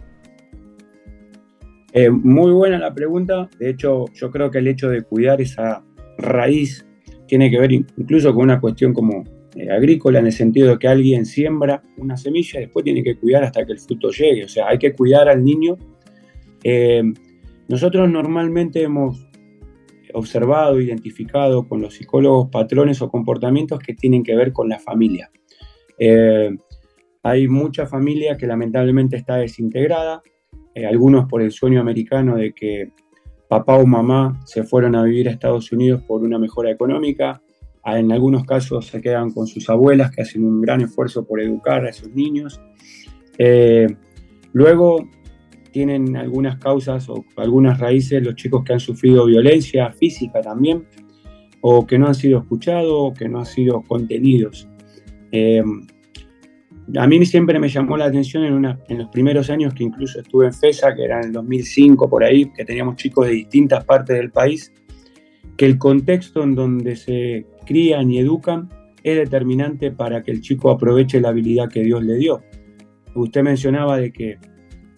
Eh, 1.93 2.09
muy 2.09 2.53
buena 2.53 2.79
la 2.79 2.95
pregunta. 2.95 3.51
De 3.59 3.69
hecho, 3.69 4.07
yo 4.15 4.31
creo 4.31 4.51
que 4.51 4.59
el 4.59 4.69
hecho 4.69 4.89
de 4.89 5.03
cuidar 5.03 5.41
esa 5.41 5.83
raíz 6.23 6.87
tiene 7.26 7.50
que 7.50 7.59
ver 7.59 7.73
incluso 7.73 8.35
con 8.35 8.45
una 8.45 8.61
cuestión 8.61 8.93
como 8.93 9.25
eh, 9.55 9.71
agrícola, 9.71 10.19
en 10.19 10.26
el 10.26 10.33
sentido 10.33 10.71
de 10.71 10.79
que 10.79 10.88
alguien 10.88 11.26
siembra 11.26 11.83
una 11.99 12.17
semilla 12.17 12.59
y 12.59 12.64
después 12.64 12.85
tiene 12.85 13.02
que 13.02 13.17
cuidar 13.17 13.45
hasta 13.45 13.67
que 13.67 13.73
el 13.73 13.81
fruto 13.81 14.11
llegue. 14.11 14.45
O 14.45 14.49
sea, 14.49 14.69
hay 14.69 14.79
que 14.79 14.95
cuidar 14.95 15.29
al 15.29 15.45
niño. 15.45 15.76
Eh, 16.64 17.02
nosotros 17.69 18.11
normalmente 18.11 18.83
hemos 18.83 19.29
observado, 20.14 20.81
identificado 20.81 21.69
con 21.69 21.83
los 21.83 21.95
psicólogos 21.95 22.49
patrones 22.50 23.02
o 23.02 23.11
comportamientos 23.11 23.79
que 23.79 23.95
tienen 23.95 24.23
que 24.23 24.37
ver 24.37 24.52
con 24.52 24.71
la 24.71 24.79
familia. 24.79 25.31
Eh, 25.99 26.50
hay 27.23 27.47
mucha 27.47 27.87
familia 27.87 28.37
que 28.38 28.47
lamentablemente 28.47 29.17
está 29.17 29.37
desintegrada, 29.37 30.23
algunos 30.88 31.29
por 31.29 31.43
el 31.43 31.52
sueño 31.52 31.81
americano 31.81 32.37
de 32.37 32.55
que 32.55 32.93
papá 33.52 33.76
o 33.76 33.85
mamá 33.85 34.40
se 34.47 34.64
fueron 34.64 34.94
a 34.94 35.02
vivir 35.02 35.28
a 35.28 35.30
Estados 35.30 35.71
Unidos 35.73 36.00
por 36.04 36.23
una 36.23 36.38
mejora 36.38 36.71
económica. 36.71 37.42
En 37.85 38.11
algunos 38.11 38.47
casos 38.47 38.87
se 38.87 39.02
quedan 39.02 39.30
con 39.30 39.47
sus 39.47 39.68
abuelas 39.68 40.11
que 40.11 40.23
hacen 40.23 40.42
un 40.42 40.62
gran 40.62 40.80
esfuerzo 40.80 41.26
por 41.26 41.38
educar 41.38 41.85
a 41.85 41.90
esos 41.90 42.09
niños. 42.14 42.62
Eh, 43.37 43.94
luego 44.54 45.06
tienen 45.71 46.16
algunas 46.16 46.56
causas 46.56 47.11
o 47.11 47.26
algunas 47.37 47.78
raíces 47.78 48.23
los 48.23 48.37
chicos 48.37 48.64
que 48.64 48.73
han 48.73 48.80
sufrido 48.80 49.26
violencia 49.26 49.92
física 49.92 50.40
también, 50.40 50.87
o 51.61 51.87
que 51.87 51.99
no 51.99 52.06
han 52.06 52.14
sido 52.14 52.38
escuchados, 52.38 52.90
o 52.90 53.12
que 53.12 53.28
no 53.28 53.40
han 53.40 53.47
sido 53.47 53.82
contenidos. 53.82 54.66
Eh, 55.30 55.62
a 56.97 57.07
mí 57.07 57.25
siempre 57.25 57.59
me 57.59 57.69
llamó 57.69 57.97
la 57.97 58.07
atención 58.07 58.45
en, 58.45 58.99
los 58.99 59.09
primeros 59.09 59.51
años 59.51 59.75
que 59.75 59.85
incluso 59.85 60.21
estuve 60.21 60.47
en 60.47 60.53
FESA, 60.53 60.95
que 60.95 61.05
era 61.05 61.21
en 61.21 61.27
el 61.27 61.33
2005 61.33 62.09
por 62.09 62.25
ahí, 62.25 62.51
que 62.53 62.65
teníamos 62.65 62.97
chicos 62.97 63.27
de 63.27 63.35
distintas 63.35 63.85
partes 63.85 64.17
del 64.17 64.31
país, 64.31 64.73
que 65.57 65.67
el 65.67 65.79
contexto 65.79 66.43
en 66.43 66.55
donde 66.55 66.97
se 66.97 67.47
crían 67.67 68.11
y 68.11 68.19
educan 68.19 68.69
es 69.03 69.17
determinante 69.17 69.91
para 69.91 70.23
que 70.23 70.31
el 70.31 70.41
chico 70.41 70.71
aproveche 70.71 71.21
la 71.21 71.29
habilidad 71.29 71.69
que 71.69 71.83
Dios 71.83 72.03
le 72.03 72.17
dio. 72.17 72.43
Usted 73.15 73.43
mencionaba 73.43 73.99
de 73.99 74.12
que 74.12 74.39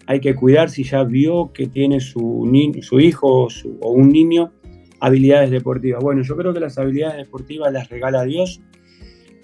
hay 0.07 0.19
que 0.19 0.35
cuidar 0.35 0.69
si 0.69 0.83
ya 0.83 1.03
vio 1.03 1.51
que 1.53 1.67
tiene 1.67 1.99
su 1.99 2.47
hijo 2.99 3.47
o 3.81 3.91
un 3.91 4.09
niño 4.09 4.51
habilidades 4.99 5.51
deportivas. 5.51 6.03
Bueno, 6.03 6.23
yo 6.23 6.35
creo 6.35 6.53
que 6.53 6.59
las 6.59 6.77
habilidades 6.77 7.17
deportivas 7.17 7.71
las 7.71 7.89
regala 7.89 8.23
Dios 8.23 8.61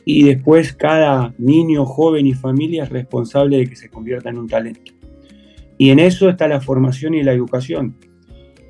y 0.05 0.23
después 0.23 0.73
cada 0.73 1.33
niño, 1.37 1.85
joven 1.85 2.25
y 2.25 2.33
familia 2.33 2.83
es 2.83 2.89
responsable 2.89 3.57
de 3.57 3.67
que 3.67 3.75
se 3.75 3.89
convierta 3.89 4.29
en 4.29 4.37
un 4.37 4.47
talento. 4.47 4.93
Y 5.77 5.89
en 5.89 5.99
eso 5.99 6.29
está 6.29 6.47
la 6.47 6.61
formación 6.61 7.13
y 7.13 7.23
la 7.23 7.33
educación. 7.33 7.95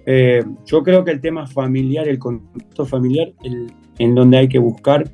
Eh, 0.06 0.44
yo 0.66 0.84
creo 0.84 1.04
que 1.04 1.12
el 1.12 1.22
tema 1.22 1.48
familiar, 1.48 2.08
el 2.08 2.20
contexto 2.20 2.86
familiar, 2.86 3.34
en 3.98 4.16
donde 4.16 4.38
hay 4.38 4.48
que 4.48 4.60
buscar 4.60 5.10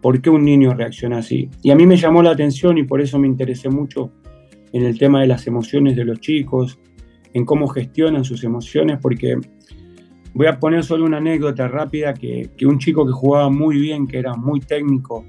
por 0.00 0.20
qué 0.20 0.30
un 0.30 0.44
niño 0.44 0.74
reacciona 0.74 1.18
así. 1.18 1.48
Y 1.62 1.70
a 1.70 1.76
mí 1.76 1.86
me 1.86 1.96
llamó 1.96 2.22
la 2.22 2.30
atención 2.30 2.78
y 2.78 2.84
por 2.84 3.00
eso 3.00 3.18
me 3.18 3.26
interesé 3.28 3.68
mucho 3.68 4.10
en 4.72 4.84
el 4.84 4.98
tema 4.98 5.20
de 5.20 5.26
las 5.26 5.46
emociones 5.46 5.96
de 5.96 6.04
los 6.04 6.20
chicos, 6.20 6.78
en 7.32 7.44
cómo 7.44 7.68
gestionan 7.68 8.24
sus 8.24 8.44
emociones, 8.44 8.98
porque 9.00 9.36
voy 10.34 10.46
a 10.46 10.58
poner 10.58 10.84
solo 10.84 11.04
una 11.04 11.18
anécdota 11.18 11.68
rápida, 11.68 12.14
que, 12.14 12.50
que 12.56 12.66
un 12.66 12.78
chico 12.78 13.06
que 13.06 13.12
jugaba 13.12 13.50
muy 13.50 13.78
bien, 13.78 14.06
que 14.06 14.18
era 14.18 14.34
muy 14.34 14.60
técnico, 14.60 15.24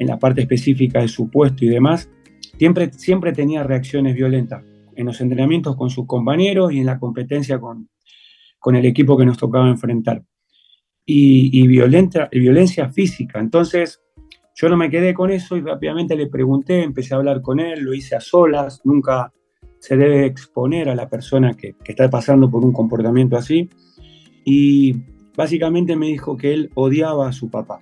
en 0.00 0.08
la 0.08 0.18
parte 0.18 0.40
específica 0.40 1.00
de 1.00 1.08
su 1.08 1.30
puesto 1.30 1.64
y 1.64 1.68
demás, 1.68 2.10
siempre, 2.58 2.90
siempre 2.92 3.32
tenía 3.32 3.62
reacciones 3.62 4.14
violentas 4.16 4.64
en 4.96 5.06
los 5.06 5.20
entrenamientos 5.20 5.76
con 5.76 5.90
sus 5.90 6.06
compañeros 6.06 6.72
y 6.72 6.80
en 6.80 6.86
la 6.86 6.98
competencia 6.98 7.60
con, 7.60 7.90
con 8.58 8.74
el 8.76 8.86
equipo 8.86 9.16
que 9.16 9.26
nos 9.26 9.38
tocaba 9.38 9.68
enfrentar. 9.68 10.24
y, 11.06 11.66
violencia 11.66 12.88
física. 12.90 13.40
Entonces, 13.40 14.00
yo 14.54 14.68
no 14.68 14.76
me 14.76 14.90
quedé 14.90 15.12
con 15.12 15.30
eso 15.30 15.56
y 15.56 15.60
rápidamente 15.60 16.16
le 16.16 16.28
pregunté, 16.28 16.82
empecé 16.82 17.14
a 17.14 17.18
hablar 17.18 17.42
con 17.42 17.60
él, 17.60 17.80
lo 17.80 17.94
hice 17.94 18.16
a 18.16 18.20
solas, 18.20 18.80
nunca 18.84 19.32
se 19.80 19.96
debe 19.96 20.26
exponer 20.26 20.88
a 20.88 20.94
la 20.94 21.08
persona 21.08 21.54
que 21.54 21.74
está 21.84 22.08
pasando 22.08 22.50
por 22.50 22.64
un 22.64 22.72
comportamiento 22.72 23.36
así. 23.36 23.68
Y 24.44 24.96
básicamente 25.36 25.96
me 25.96 26.06
dijo 26.06 26.36
que 26.36 26.54
él 26.54 26.70
odiaba 26.74 27.28
a 27.28 27.32
su 27.32 27.50
papá. 27.50 27.80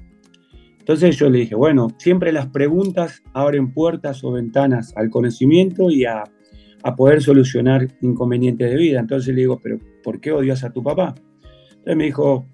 Entonces 0.89 1.19
yo 1.19 1.29
le 1.29 1.41
dije, 1.41 1.55
bueno, 1.55 1.89
siempre 1.99 2.33
las 2.33 2.47
preguntas 2.47 3.23
abren 3.35 3.75
puertas 3.75 4.25
o 4.25 4.33
ventanas 4.33 4.95
al 4.97 5.11
conocimiento 5.11 5.91
y 5.91 6.07
a, 6.07 6.25
poder 6.97 7.21
solucionar 7.21 7.87
inconvenientes 8.01 8.71
de 8.71 8.77
vida. 8.79 9.01
Entonces 9.01 9.35
le 9.35 9.43
digo, 9.43 9.61
pero 9.63 9.79
¿por 10.03 10.19
qué 10.19 10.33
odias 10.33 10.65
a 10.65 10.73
tu 10.73 10.83
papá? 10.83 11.15
Entonces 11.69 11.97
me 11.97 12.05
dijo, 12.05 12.47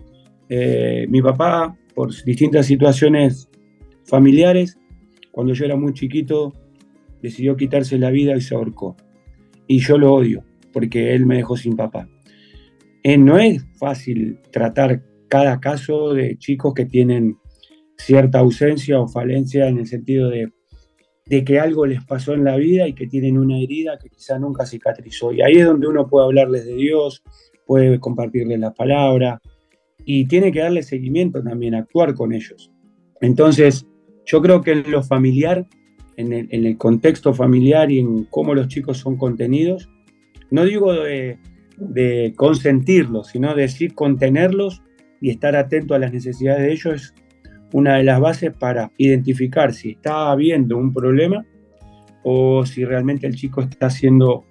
eh, 0.48 1.06
mi 1.08 1.22
papá, 1.22 1.78
por 1.94 2.12
distintas 2.24 2.66
situaciones 2.66 3.48
familiares, 4.04 4.76
cuando 5.30 5.52
yo 5.52 5.64
era 5.64 5.76
muy 5.76 5.92
chiquito, 5.92 6.52
decidió 7.22 7.56
quitarse 7.56 7.96
la 7.98 8.10
vida 8.10 8.36
y 8.36 8.40
se 8.40 8.56
ahorcó. 8.56 8.96
Y 9.68 9.78
yo 9.78 9.96
lo 9.96 10.12
odio, 10.12 10.42
porque 10.72 11.14
él 11.14 11.24
me 11.24 11.36
dejó 11.36 11.56
sin 11.56 11.76
papá. 11.76 12.08
Eh, 13.04 13.16
no 13.16 13.38
es 13.38 13.64
fácil 13.78 14.40
tratar 14.50 15.04
cada 15.28 15.60
caso 15.60 16.14
de 16.14 16.36
chicos 16.36 16.74
que 16.74 16.86
tienen 16.86 17.36
cierta 17.96 18.38
ausencia 18.38 19.00
o 19.00 19.08
falencia 19.08 19.68
en 19.68 19.78
el 19.78 19.86
sentido 19.86 20.30
de, 20.30 20.52
que 21.44 21.58
algo 21.58 21.86
les 21.86 22.04
pasó 22.04 22.34
en 22.34 22.44
la 22.44 22.56
vida 22.56 22.86
y 22.86 22.92
que 22.92 23.06
tienen 23.06 23.38
una 23.38 23.58
herida 23.58 23.98
que 23.98 24.10
quizá 24.10 24.38
nunca 24.38 24.66
cicatrizó. 24.66 25.32
Y 25.32 25.42
ahí 25.42 25.54
es 25.54 25.66
donde 25.66 25.86
uno 25.86 26.06
puede 26.06 26.26
hablarles 26.26 26.66
de 26.66 26.74
Dios, 26.74 27.22
puede 27.66 27.98
compartirles 27.98 28.60
la 28.60 28.72
palabra 28.72 29.40
y 30.04 30.26
tiene 30.26 30.52
que 30.52 30.60
darle 30.60 30.82
seguimiento 30.82 31.42
también, 31.42 31.74
actuar 31.74 32.14
con 32.14 32.34
ellos. 32.34 32.70
Entonces, 33.20 33.86
yo 34.26 34.42
creo 34.42 34.60
que 34.60 34.72
en 34.72 34.90
lo 34.90 35.02
familiar, 35.02 35.66
en 36.16 36.32
el, 36.32 36.76
contexto 36.76 37.32
familiar 37.32 37.90
y 37.90 38.00
en 38.00 38.24
cómo 38.24 38.54
los 38.54 38.68
chicos 38.68 38.98
son 38.98 39.16
contenidos, 39.16 39.88
no 40.50 40.64
digo 40.64 40.92
de, 40.92 41.38
de 41.78 42.34
consentirlos, 42.36 43.28
sino 43.28 43.54
de 43.54 43.68
sí 43.68 43.88
contenerlos 43.88 44.82
y 45.20 45.30
estar 45.30 45.56
atento 45.56 45.94
a 45.94 45.98
las 45.98 46.12
necesidades 46.12 46.62
de 46.62 46.72
ellos 46.72 47.14
una 47.74 47.96
de 47.96 48.04
las 48.04 48.20
bases 48.20 48.52
para 48.56 48.92
identificar 48.98 49.74
si 49.74 49.90
está 49.90 50.30
habiendo 50.30 50.76
un 50.76 50.94
problema 50.94 51.44
o 52.22 52.64
si 52.64 52.84
realmente 52.84 53.26
el 53.26 53.34
chico 53.34 53.62
está 53.62 53.90
siendo 53.90 54.44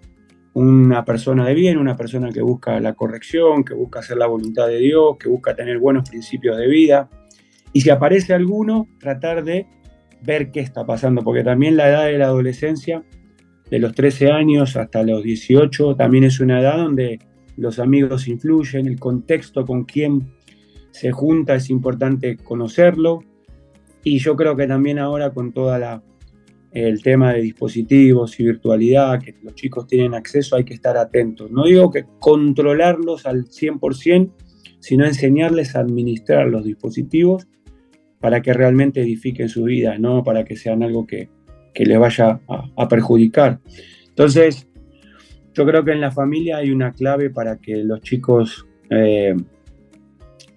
una 0.53 1.06
persona 1.06 1.48
de 1.48 1.53
bien, 1.53 1.77
una 1.77 1.96
persona 1.96 2.32
que 2.34 2.42
busca 2.42 2.82
la 2.82 2.96
corrección, 2.96 3.63
que 3.63 3.75
busca 3.75 4.01
hacer 4.01 4.18
la 4.18 4.27
voluntad 4.27 4.68
de 4.68 4.77
Dios, 4.80 5.15
que 5.18 5.30
busca 5.30 5.56
tener 5.56 5.80
buenos 5.80 6.08
principios 6.10 6.58
de 6.58 6.68
vida. 6.68 7.10
Y 7.72 7.80
si 7.80 7.89
aparece 7.89 8.34
alguno, 8.34 8.89
tratar 9.00 9.46
de 9.46 9.68
ver 10.22 10.51
qué 10.51 10.60
está 10.60 10.86
pasando, 10.86 11.22
porque 11.22 11.46
también 11.46 11.77
la 11.77 11.88
edad 11.88 12.06
de 12.08 12.18
la 12.18 12.25
adolescencia, 12.25 13.06
de 13.72 13.80
los 13.80 13.94
13 13.94 14.32
años 14.32 14.75
hasta 14.75 15.01
los 15.01 15.24
18, 15.24 15.96
también 15.96 16.25
es 16.25 16.42
una 16.42 16.60
edad 16.60 16.75
donde 16.75 17.20
los 17.56 17.80
amigos 17.80 18.27
influyen, 18.27 18.86
el 18.86 19.00
contexto 19.00 19.65
con 19.65 19.86
quién 19.86 20.27
se 20.93 21.12
junta, 21.12 21.55
es 21.55 21.69
importante 21.69 22.38
conocerlo. 22.38 23.23
Y 24.03 24.19
yo 24.19 24.35
creo 24.35 24.55
que 24.55 24.67
también 24.67 25.00
ahora 25.00 25.31
con 25.31 25.51
todo 25.51 25.75
el 26.71 27.01
tema 27.01 27.33
de 27.33 27.41
dispositivos 27.41 28.39
y 28.39 28.43
virtualidad, 28.43 29.19
que 29.19 29.35
los 29.41 29.55
chicos 29.55 29.88
tienen 29.88 30.13
acceso, 30.13 30.55
hay 30.55 30.63
que 30.63 30.75
estar 30.75 30.95
atentos. 30.95 31.50
No 31.50 31.65
digo 31.65 31.89
que 31.89 32.05
controlarlos 32.19 33.25
al 33.25 33.45
100%, 33.45 34.31
sino 34.79 35.05
enseñarles 35.05 35.75
a 35.75 35.79
administrar 35.79 36.47
los 36.47 36.63
dispositivos 36.63 37.47
para 38.19 38.41
que 38.41 38.53
realmente 38.53 39.01
edifiquen 39.01 39.50
su 39.50 39.63
vida, 39.63 39.97
no 39.97 40.23
para 40.23 40.45
que 40.45 40.56
sean 40.56 40.84
algo 40.84 41.08
que, 41.08 41.29
les 41.75 41.99
vaya 41.99 42.39
a, 42.77 42.88
perjudicar. 42.88 43.60
Entonces, 44.10 44.69
yo 45.56 45.65
creo 45.65 45.84
que 45.84 45.91
en 45.91 46.01
la 46.01 46.12
familia 46.12 46.58
hay 46.58 46.69
una 46.69 46.91
clave 46.93 47.32
para 47.32 47.58
que 47.58 47.77
los 47.77 48.01
chicos 48.01 48.67
eh, 48.91 49.36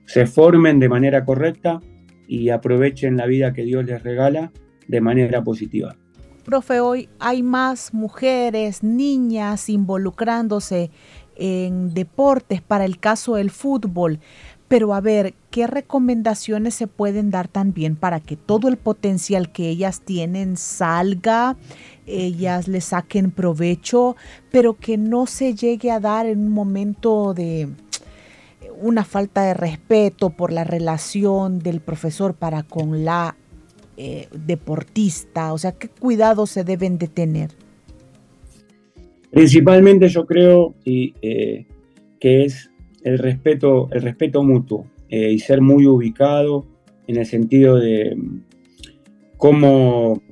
se 0.06 0.26
formen 0.26 0.80
de 0.80 0.88
manera 0.88 1.24
correcta 1.24 1.80
y 2.26 2.50
aprovechen 2.50 3.16
la 3.16 3.26
vida 3.26 3.52
que 3.52 3.64
Dios 3.64 3.84
les 3.84 4.02
regala 4.02 4.52
de 4.88 5.00
manera 5.00 5.42
positiva. 5.42 5.96
Profe, 6.44 6.80
hoy 6.80 7.08
hay 7.18 7.42
más 7.42 7.92
mujeres, 7.92 8.82
niñas 8.84 9.68
involucrándose 9.68 10.90
en 11.34 11.92
deportes 11.92 12.62
para 12.62 12.84
el 12.84 12.98
caso 12.98 13.34
del 13.34 13.50
fútbol. 13.50 14.20
Pero 14.68 14.94
a 14.94 15.00
ver, 15.00 15.34
¿qué 15.50 15.66
recomendaciones 15.68 16.74
se 16.74 16.88
pueden 16.88 17.30
dar 17.30 17.46
también 17.46 17.94
para 17.94 18.20
que 18.20 18.36
todo 18.36 18.68
el 18.68 18.76
potencial 18.76 19.52
que 19.52 19.68
ellas 19.68 20.00
tienen 20.00 20.56
salga, 20.56 21.56
ellas 22.06 22.66
le 22.66 22.80
saquen 22.80 23.30
provecho, 23.30 24.16
pero 24.50 24.74
que 24.74 24.98
no 24.98 25.26
se 25.26 25.54
llegue 25.54 25.92
a 25.92 26.00
dar 26.00 26.26
en 26.26 26.40
un 26.40 26.52
momento 26.52 27.32
de, 27.32 27.68
una 28.80 29.04
falta 29.04 29.42
de 29.44 29.54
respeto 29.54 30.30
por 30.30 30.52
la 30.52 30.64
relación 30.64 31.58
del 31.58 31.80
profesor 31.80 32.34
para 32.34 32.62
con 32.62 33.04
la 33.04 33.36
eh, 33.96 34.28
deportista? 34.32 35.52
O 35.52 35.58
sea, 35.58 35.72
¿qué 35.72 35.88
cuidados 35.88 36.50
se 36.50 36.64
deben 36.64 36.98
de 36.98 37.08
tener? 37.08 37.50
Principalmente 39.30 40.08
yo 40.08 40.26
creo 40.26 40.74
eh, 40.84 41.66
que 42.20 42.44
es 42.44 42.70
el 43.02 43.18
respeto, 43.18 43.88
el 43.92 44.02
respeto 44.02 44.42
mutuo 44.42 44.86
eh, 45.08 45.30
y 45.30 45.38
ser 45.38 45.60
muy 45.60 45.86
ubicado 45.86 46.66
en 47.06 47.16
el 47.16 47.26
sentido 47.26 47.76
de 47.76 48.16
mm, 48.16 48.40
cómo 49.36 50.22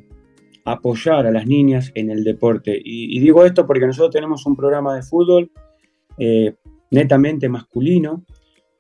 apoyar 0.65 1.27
a 1.27 1.31
las 1.31 1.47
niñas 1.47 1.93
en 1.95 2.11
el 2.11 2.25
deporte. 2.25 2.81
Y, 2.83 3.21
digo 3.21 3.45
esto 3.45 3.67
porque 3.67 3.87
nosotros 3.87 4.13
tenemos 4.13 4.47
un 4.47 4.57
programa 4.57 4.97
de 4.97 5.03
fútbol 5.03 5.51
netamente 6.95 7.49
masculino, 7.49 8.25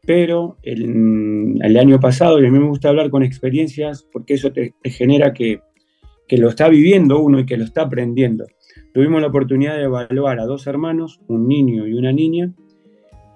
pero 0.06 0.58
el, 0.62 1.76
año 1.78 1.98
pasado, 2.00 2.40
y 2.40 2.46
a 2.46 2.50
mí 2.50 2.58
me 2.58 2.68
gusta 2.68 2.88
hablar 2.88 3.10
con 3.10 3.22
experiencias 3.22 4.06
porque 4.12 4.34
eso 4.34 4.52
te, 4.52 4.74
genera 4.84 5.32
que, 5.32 5.60
que, 6.28 6.38
lo 6.38 6.48
está 6.48 6.68
viviendo 6.68 7.20
uno 7.20 7.40
y 7.40 7.46
que 7.46 7.56
lo 7.56 7.64
está 7.64 7.82
aprendiendo. 7.82 8.46
Tuvimos 8.92 9.20
la 9.20 9.28
oportunidad 9.28 9.76
de 9.76 9.84
evaluar 9.84 10.40
a 10.40 10.44
dos 10.44 10.66
hermanos, 10.66 11.20
un 11.28 11.48
niño 11.48 11.86
y 11.86 11.94
una 11.94 12.12
niña, 12.12 12.52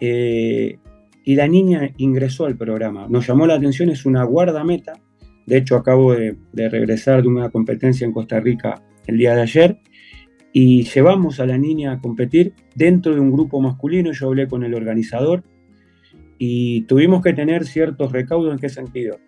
eh, 0.01 0.79
y 1.25 1.35
la 1.35 1.49
niña 1.49 1.91
ingresó 1.97 2.47
al 2.47 2.57
programa. 2.57 3.07
Nos 3.09 3.27
llamó 3.27 3.47
la 3.47 3.55
atención, 3.55 3.91
es 3.91 4.07
una 4.07 4.25
guardameta. 4.25 4.95
De 5.47 5.59
hecho, 5.59 5.77
acabo 5.77 6.14
de, 6.14 6.37
de 6.53 6.69
regresar 6.69 7.23
de 7.23 7.29
una 7.29 7.51
competencia 7.51 8.05
en 8.05 8.12
Costa 8.12 8.41
Rica 8.41 8.83
el 9.07 9.19
día 9.19 9.35
de 9.35 9.43
ayer 9.43 9.79
y 10.53 10.85
llevamos 10.85 11.41
a 11.41 11.47
la 11.47 11.59
niña 11.59 11.93
a 11.93 12.01
competir 12.01 12.53
dentro 12.75 13.15
de 13.15 13.21
un 13.21 13.31
grupo 13.31 13.61
masculino. 13.61 14.13
Yo 14.13 14.29
hablé 14.29 14.49
con 14.49 14.65
el 14.65 14.75
organizador 14.75 15.43
y 16.39 16.83
tuvimos 16.83 17.23
que 17.23 17.33
tener 17.33 17.67
ciertos 17.67 18.13
recaudos 18.13 18.53
en 18.53 18.59
qué 18.59 18.69
sentido. 18.69 19.19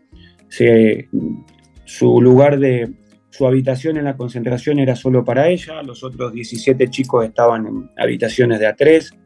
su 1.85 2.21
lugar 2.21 2.59
de 2.59 2.93
su 3.31 3.47
habitación 3.47 3.97
en 3.97 4.05
la 4.05 4.17
concentración 4.17 4.81
era 4.81 4.97
solo 4.97 5.25
para 5.25 5.49
ella, 5.49 5.83
los 5.83 6.03
otros 6.03 6.33
17 6.33 6.89
chicos 6.89 7.25
estaban 7.25 7.67
en 7.67 7.91
habitaciones 7.97 8.59
de 8.59 8.69
A3. 8.69 9.17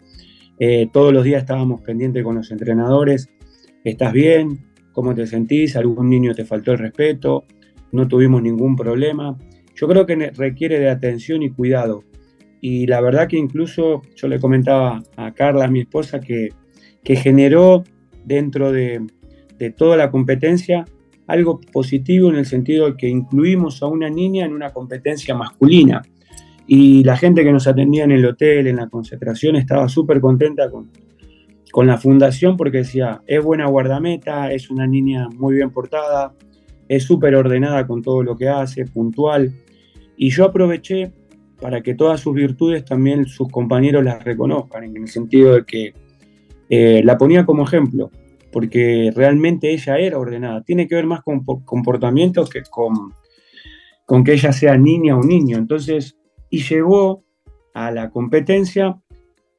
Eh, 0.59 0.89
todos 0.93 1.13
los 1.13 1.25
días 1.25 1.43
estábamos 1.43 1.81
pendientes 1.81 2.23
con 2.23 2.37
los 2.37 2.51
entrenadores. 2.51 3.29
¿Estás 3.83 4.13
bien? 4.13 4.67
¿Cómo 4.93 5.15
te 5.15 5.27
sentís? 5.27 5.75
¿Algún 5.77 6.09
niño 6.11 6.35
te 6.35 6.45
faltó 6.45 6.73
el 6.73 6.79
respeto? 6.79 7.45
No 7.93 8.07
tuvimos 8.07 8.43
ningún 8.43 8.77
problema. 8.77 9.37
Yo 9.75 9.89
creo 9.89 10.07
que 10.07 10.31
requiere 10.37 10.79
de 10.79 10.91
atención 10.91 11.43
y 11.43 11.51
cuidado. 11.51 12.05
Y 12.61 12.87
la 12.87 13.01
verdad 13.01 13.29
que 13.29 13.37
incluso 13.37 14.03
yo 14.15 14.29
le 14.29 14.41
comentaba 14.41 15.03
a 15.17 15.33
Carla, 15.33 15.69
mi 15.69 15.81
esposa, 15.81 16.21
que 16.21 16.51
que 17.05 17.17
generó 17.17 17.85
dentro 18.25 18.73
de, 18.73 19.07
toda 19.77 19.97
la 19.97 20.11
competencia 20.11 20.85
algo 21.27 21.59
positivo 21.73 22.29
en 22.29 22.37
el 22.37 22.45
sentido 22.45 22.87
de 22.87 22.97
que 22.97 23.09
incluimos 23.09 23.83
a 23.83 23.87
una 23.87 24.11
niña 24.11 24.45
en 24.45 24.53
una 24.53 24.71
competencia 24.71 25.35
masculina. 25.35 26.03
Y 26.67 27.03
la 27.05 27.17
gente 27.17 27.45
que 27.45 27.53
nos 27.53 27.67
atendía 27.67 28.05
en 28.05 28.13
el 28.13 28.27
hotel, 28.27 28.67
en 28.67 28.77
la 28.77 28.89
concentración, 28.89 29.57
estaba 29.57 29.89
súper 29.89 30.21
contenta 30.21 30.71
con, 30.71 30.91
con 31.71 31.87
la 31.87 31.97
fundación 31.97 32.59
porque 32.59 32.79
decía, 32.79 33.23
es 33.27 33.43
buena 33.43 33.67
guardameta, 33.67 34.53
es 34.53 34.71
una 34.71 34.87
niña 34.87 35.29
muy 35.31 35.55
bien 35.55 35.71
portada, 35.71 36.35
es 36.89 37.05
súper 37.05 37.35
ordenada 37.37 37.87
con 37.87 38.03
todo 38.03 38.23
lo 38.23 38.37
que 38.37 38.49
hace, 38.49 38.85
puntual. 38.85 39.55
Y 40.17 40.31
yo 40.31 40.45
aproveché 40.45 41.13
para 41.61 41.83
que 41.83 41.95
todas 41.95 42.21
sus 42.21 42.35
virtudes 42.35 42.85
también 42.85 43.27
sus 43.27 43.49
compañeros 43.49 44.05
las 44.05 44.23
reconozcan, 44.23 44.85
en 44.85 44.97
el 44.97 45.09
sentido 45.09 45.55
de 45.55 45.65
que 45.65 45.95
eh, 46.69 47.03
la 47.05 47.17
ponía 47.17 47.47
como 47.47 47.65
ejemplo, 47.65 48.11
porque 48.53 49.13
realmente 49.15 49.73
ella 49.73 49.99
era 49.99 50.19
ordenada. 50.19 50.63
Tiene 50.63 50.87
que 50.87 50.95
ver 50.95 51.07
más 51.07 51.23
con 51.23 51.45
comportamientos 51.45 52.51
que 52.51 52.63
con, 52.63 53.13
con 54.07 54.25
que 54.25 54.35
ella 54.35 54.53
sea 54.53 54.77
niña 54.77 55.17
o 55.17 55.23
niño. 55.23 55.57
Entonces, 55.57 56.17
y 56.51 56.63
llegó 56.63 57.25
a 57.75 57.91
la 57.91 58.11
competencia 58.11 59.01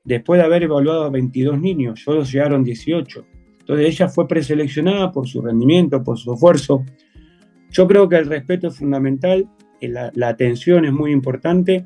después 0.04 0.40
de 0.40 0.46
haber 0.46 0.64
evaluado 0.64 1.04
a 1.04 1.10
22 1.10 1.60
niños, 1.60 2.02
solo 2.04 2.24
llegaron 2.24 2.64
18. 2.64 3.26
Entonces 3.60 3.88
ella 3.88 4.08
fue 4.08 4.28
preseleccionada 4.28 5.12
por 5.12 5.28
su 5.28 5.42
rendimiento, 5.42 6.04
por 6.04 6.18
su 6.18 6.34
esfuerzo. 6.34 6.86
Yo 7.72 7.88
creo 7.88 8.08
que 8.08 8.16
el 8.18 8.28
respeto 8.28 8.68
es 8.68 8.78
fundamental, 8.78 9.50
la, 9.82 10.12
la 10.16 10.30
atención 10.30 10.86
es 10.86 10.94
muy 10.94 11.12
importante 11.12 11.86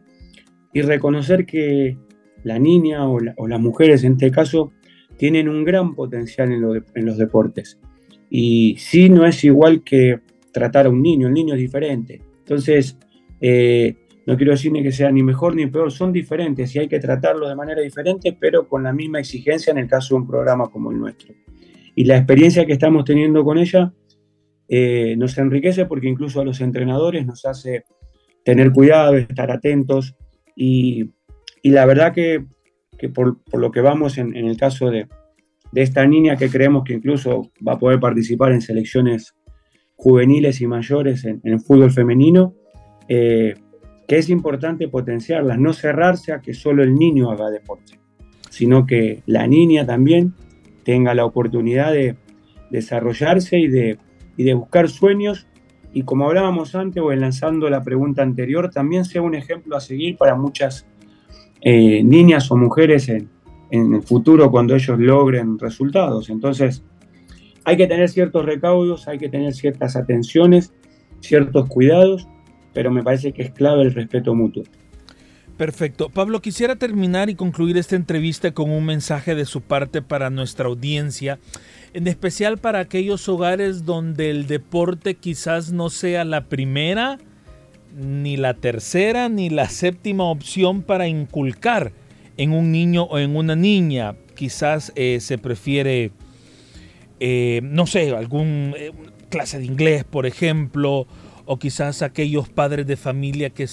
y 0.73 0.81
reconocer 0.81 1.45
que 1.45 1.97
la 2.43 2.59
niña 2.59 3.07
o, 3.07 3.19
las 3.19 3.59
mujeres 3.59 4.03
en 4.03 4.13
este 4.13 4.31
caso 4.31 4.71
tienen 5.17 5.49
un 5.49 5.63
gran 5.63 5.95
potencial 5.95 6.51
en, 6.51 7.05
los 7.05 7.17
deportes. 7.17 7.79
Y 8.29 8.75
sí 8.77 9.09
no 9.09 9.25
es 9.25 9.43
igual 9.43 9.83
que 9.83 10.19
tratar 10.51 10.85
a 10.85 10.89
un 10.89 11.01
niño, 11.01 11.27
el 11.27 11.33
niño 11.33 11.55
es 11.55 11.59
diferente. 11.59 12.21
Entonces, 12.39 12.97
eh, 13.41 13.95
no 14.25 14.37
quiero 14.37 14.51
decir 14.51 14.71
ni 14.71 14.83
que 14.83 14.91
sea 14.91 15.11
ni 15.11 15.23
mejor 15.23 15.55
ni 15.55 15.65
peor, 15.65 15.91
son 15.91 16.13
diferentes 16.13 16.73
y 16.75 16.79
hay 16.79 16.87
que 16.87 16.99
tratarlos 16.99 17.49
de 17.49 17.55
manera 17.55 17.81
diferente, 17.81 18.37
pero 18.39 18.67
con 18.67 18.83
la 18.83 18.93
misma 18.93 19.19
exigencia 19.19 19.71
en 19.71 19.79
el 19.79 19.87
caso 19.87 20.15
de 20.15 20.21
un 20.21 20.27
programa 20.27 20.69
como 20.69 20.91
el 20.91 20.99
nuestro. 20.99 21.33
Y 21.95 22.05
la 22.05 22.17
experiencia 22.17 22.65
que 22.65 22.73
estamos 22.73 23.03
teniendo 23.03 23.43
con 23.43 23.57
ella 23.57 23.91
eh, 24.69 25.15
nos 25.17 25.37
enriquece 25.37 25.85
porque 25.85 26.07
incluso 26.07 26.39
a 26.39 26.45
los 26.45 26.61
entrenadores 26.61 27.25
nos 27.25 27.45
hace 27.45 27.85
tener 28.43 28.71
cuidado, 28.71 29.17
estar 29.17 29.51
atentos 29.51 30.15
y 30.55 31.09
y 31.61 31.71
la 31.71 31.85
verdad 31.85 32.13
que, 32.13 32.45
por, 33.13 33.39
lo 33.53 33.71
que 33.71 33.81
vamos 33.81 34.17
en, 34.17 34.35
el 34.35 34.57
caso 34.57 34.89
de, 34.89 35.07
esta 35.73 36.05
niña 36.05 36.35
que 36.35 36.49
creemos 36.49 36.83
que 36.83 36.93
incluso 36.93 37.51
va 37.65 37.73
a 37.73 37.79
poder 37.79 37.99
participar 37.99 38.51
en 38.51 38.61
selecciones 38.61 39.35
juveniles 39.95 40.61
y 40.61 40.67
mayores 40.67 41.25
en, 41.25 41.41
el 41.43 41.59
fútbol 41.59 41.91
femenino, 41.91 42.55
eh, 43.07 43.55
que 44.07 44.17
es 44.17 44.29
importante 44.29 44.87
potenciarlas, 44.87 45.59
no 45.59 45.73
cerrarse 45.73 46.33
a 46.33 46.41
que 46.41 46.53
solo 46.53 46.83
el 46.83 46.95
niño 46.95 47.29
haga 47.31 47.49
deporte, 47.49 47.99
sino 48.49 48.85
que 48.85 49.21
la 49.25 49.45
niña 49.45 49.85
también 49.85 50.33
tenga 50.83 51.13
la 51.13 51.25
oportunidad 51.25 51.91
de 51.93 52.15
desarrollarse 52.71 53.59
y 53.59 53.67
de, 53.67 53.97
y 54.39 54.45
de 54.45 54.53
buscar 54.53 54.87
sueños 54.87 55.47
y 55.91 56.03
como 56.03 56.25
hablábamos 56.25 56.73
antes 56.73 57.03
o 57.03 57.11
enlazando 57.11 57.69
la 57.69 57.83
pregunta 57.83 58.21
anterior, 58.21 58.69
también 58.69 59.03
sea 59.03 59.21
un 59.21 59.35
ejemplo 59.35 59.75
a 59.75 59.81
seguir 59.81 60.15
para 60.15 60.33
muchas 60.33 60.87
eh, 61.59 62.01
niñas 62.05 62.49
o 62.49 62.55
mujeres 62.55 63.09
en, 63.09 63.29
el 63.69 64.01
futuro 64.01 64.49
cuando 64.49 64.75
ellos 64.75 64.97
logren 64.97 65.59
resultados. 65.59 66.29
Entonces, 66.29 66.85
hay 67.65 67.75
que 67.75 67.85
tener 67.85 68.07
ciertos 68.07 68.45
recaudos, 68.45 69.09
hay 69.09 69.17
que 69.17 69.27
tener 69.27 69.53
ciertas 69.53 69.97
atenciones, 69.97 70.73
ciertos 71.19 71.67
cuidados, 71.67 72.25
pero 72.73 72.91
me 72.91 73.03
parece 73.03 73.33
que 73.33 73.41
es 73.41 73.51
clave 73.51 73.81
el 73.81 73.93
respeto 73.93 74.33
mutuo. 74.33 74.63
Perfecto. 75.59 76.07
Pablo, 76.07 76.41
quisiera 76.41 76.77
terminar 76.77 77.29
y 77.29 77.35
concluir 77.35 77.77
esta 77.77 77.97
entrevista 77.97 78.53
con 78.53 78.71
un 78.71 78.85
mensaje 78.85 79.35
de 79.35 79.43
su 79.43 79.59
parte 79.59 80.01
para 80.01 80.29
nuestra 80.29 80.67
audiencia, 80.67 81.37
en 81.93 82.07
especial 82.07 82.57
para 82.57 82.79
aquellos 82.79 83.27
hogares 83.27 83.83
donde 83.83 84.29
el 84.29 84.47
deporte 84.47 85.15
quizás 85.15 85.73
no 85.73 85.89
sea 85.89 86.23
la 86.23 86.45
primera 86.45 87.17
ni 87.93 88.37
la 88.37 88.53
tercera 88.53 89.27
ni 89.27 89.49
la 89.49 89.67
séptima 89.67 90.23
opción 90.31 90.81
para 90.81 91.09
inculcar 91.09 91.91
en 92.37 92.53
un 92.53 92.71
niño 92.71 93.03
o 93.03 93.19
en 93.19 93.35
una 93.35 93.57
niña. 93.57 94.15
Quizás 94.37 94.93
eh, 94.95 95.17
se 95.19 95.37
prefiere, 95.37 96.11
eh, 97.19 97.59
no 97.63 97.85
sé, 97.85 98.15
algún 98.15 98.75
eh, 98.77 98.93
clase 99.27 99.59
de 99.59 99.65
inglés, 99.65 100.05
por 100.05 100.25
ejemplo, 100.25 101.05
o 101.43 101.59
quizás 101.59 102.01
aquellos 102.01 102.47
padres 102.47 102.87
de 102.87 102.95
familia 102.95 103.49
que, 103.49 103.67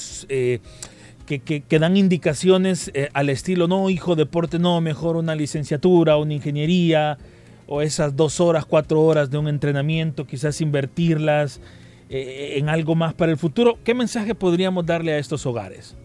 que, 1.27 1.41
que, 1.41 1.79
dan 1.79 1.97
indicaciones 1.97 2.91
al 3.12 3.29
estilo, 3.29 3.69
no, 3.69 3.91
hijo, 3.91 4.17
deporte, 4.17 4.59
no, 4.59 4.81
mejor 4.81 5.17
una 5.17 5.35
licenciatura, 5.35 6.17
una 6.17 6.35
ingeniería, 6.35 7.19
o 7.67 7.83
esas 7.83 8.17
dos 8.17 8.41
horas, 8.41 8.65
cuatro 8.65 9.03
horas 9.03 9.31
de 9.31 9.39
un 9.39 9.49
entrenamiento, 9.49 10.27
quizás 10.27 10.61
invertirlas 10.61 11.61
eh, 12.09 12.55
en 12.57 12.69
algo 12.69 12.95
más 12.95 13.15
para 13.15 13.33
el 13.33 13.39
futuro. 13.39 13.79
¿Qué 13.85 13.95
mensaje 13.95 14.35
podríamos 14.35 14.87
darle 14.87 15.12
a 15.12 15.19
estos 15.19 15.45
hogares? 15.47 15.97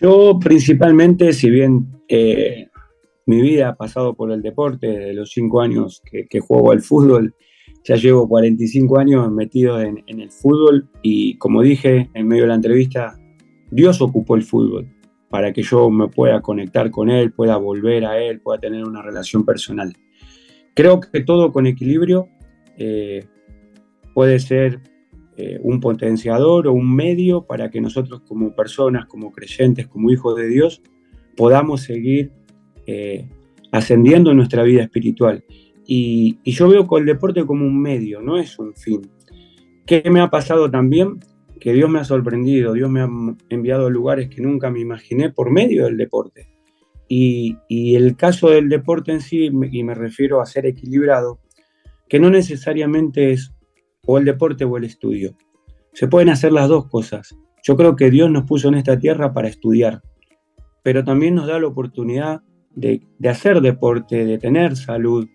Yo 0.00 0.38
principalmente, 0.42 1.32
si 1.32 1.50
bien 1.50 1.86
eh, 2.08 2.66
mi 3.26 3.40
vida 3.40 3.68
ha 3.68 3.74
pasado 3.74 4.14
por 4.14 4.32
el 4.32 4.42
deporte, 4.42 4.86
de 4.86 5.12
los 5.12 5.30
cinco 5.30 5.60
años 5.60 6.02
que, 6.10 6.40
juego 6.40 6.72
al 6.72 6.80
fútbol, 6.80 7.34
ya 7.84 7.96
llevo 7.96 8.28
45 8.28 8.98
años 8.98 9.30
metido 9.32 9.80
en, 9.80 10.02
el 10.06 10.30
fútbol 10.30 10.88
y 11.02 11.36
como 11.38 11.62
dije 11.62 12.10
en 12.14 12.28
medio 12.28 12.42
de 12.42 12.48
la 12.48 12.54
entrevista, 12.54 13.18
Dios 13.70 14.00
ocupó 14.00 14.36
el 14.36 14.42
fútbol 14.42 14.88
para 15.28 15.52
que 15.52 15.62
yo 15.62 15.90
me 15.90 16.08
pueda 16.08 16.42
conectar 16.42 16.90
con 16.90 17.10
Él, 17.10 17.32
pueda 17.32 17.56
volver 17.56 18.04
a 18.04 18.22
Él, 18.22 18.40
pueda 18.40 18.60
tener 18.60 18.84
una 18.84 19.02
relación 19.02 19.44
personal. 19.44 19.94
Creo 20.74 21.00
que 21.00 21.22
todo 21.22 21.52
con 21.52 21.66
equilibrio 21.66 22.28
eh, 22.76 23.24
puede 24.14 24.38
ser 24.38 24.80
eh, 25.36 25.58
un 25.62 25.80
potenciador 25.80 26.68
o 26.68 26.72
un 26.74 26.94
medio 26.94 27.46
para 27.46 27.70
que 27.70 27.80
nosotros 27.80 28.20
como 28.28 28.54
personas, 28.54 29.06
como 29.06 29.32
creyentes, 29.32 29.86
como 29.86 30.10
hijos 30.10 30.36
de 30.36 30.48
Dios, 30.48 30.82
podamos 31.36 31.80
seguir 31.80 32.32
eh, 32.86 33.28
ascendiendo 33.70 34.30
en 34.30 34.36
nuestra 34.36 34.62
vida 34.62 34.82
espiritual. 34.82 35.44
Y, 35.86 36.38
yo 36.44 36.68
veo 36.68 36.86
el 36.98 37.06
deporte 37.06 37.44
como 37.44 37.66
un 37.66 37.80
medio, 37.80 38.20
no 38.20 38.38
es 38.38 38.58
un 38.58 38.74
fin. 38.74 39.02
¿Qué 39.86 40.02
me 40.10 40.20
ha 40.20 40.30
pasado 40.30 40.70
también? 40.70 41.20
Que 41.60 41.72
Dios 41.72 41.90
me 41.90 42.00
ha 42.00 42.04
sorprendido, 42.04 42.72
Dios 42.72 42.90
me 42.90 43.00
ha 43.00 43.08
enviado 43.48 43.86
a 43.86 43.90
lugares 43.90 44.28
que 44.28 44.40
nunca 44.40 44.70
me 44.70 44.80
imaginé 44.80 45.30
por 45.30 45.50
medio 45.50 45.84
del 45.84 45.96
deporte. 45.96 46.48
Y, 47.08 47.56
y 47.68 47.94
el 47.96 48.16
caso 48.16 48.50
del 48.50 48.68
deporte 48.68 49.12
en 49.12 49.20
sí, 49.20 49.50
y 49.70 49.82
me 49.84 49.94
refiero 49.94 50.40
a 50.40 50.46
ser 50.46 50.66
equilibrado, 50.66 51.40
que 52.08 52.18
no 52.18 52.30
necesariamente 52.30 53.32
es 53.32 53.52
o 54.06 54.18
el 54.18 54.24
deporte 54.24 54.64
o 54.64 54.76
el 54.76 54.84
estudio. 54.84 55.36
Se 55.92 56.08
pueden 56.08 56.30
hacer 56.30 56.52
las 56.52 56.68
dos 56.68 56.88
cosas. 56.88 57.36
Yo 57.62 57.76
creo 57.76 57.96
que 57.96 58.10
Dios 58.10 58.30
nos 58.30 58.44
puso 58.44 58.68
en 58.68 58.74
esta 58.74 58.98
tierra 58.98 59.32
para 59.32 59.48
estudiar, 59.48 60.02
pero 60.82 61.04
también 61.04 61.34
nos 61.34 61.46
da 61.46 61.60
la 61.60 61.68
oportunidad 61.68 62.42
de, 62.74 63.02
hacer 63.28 63.60
deporte, 63.60 64.24
de 64.24 64.38
tener 64.38 64.76
salud, 64.76 65.28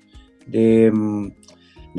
de, 0.47 0.91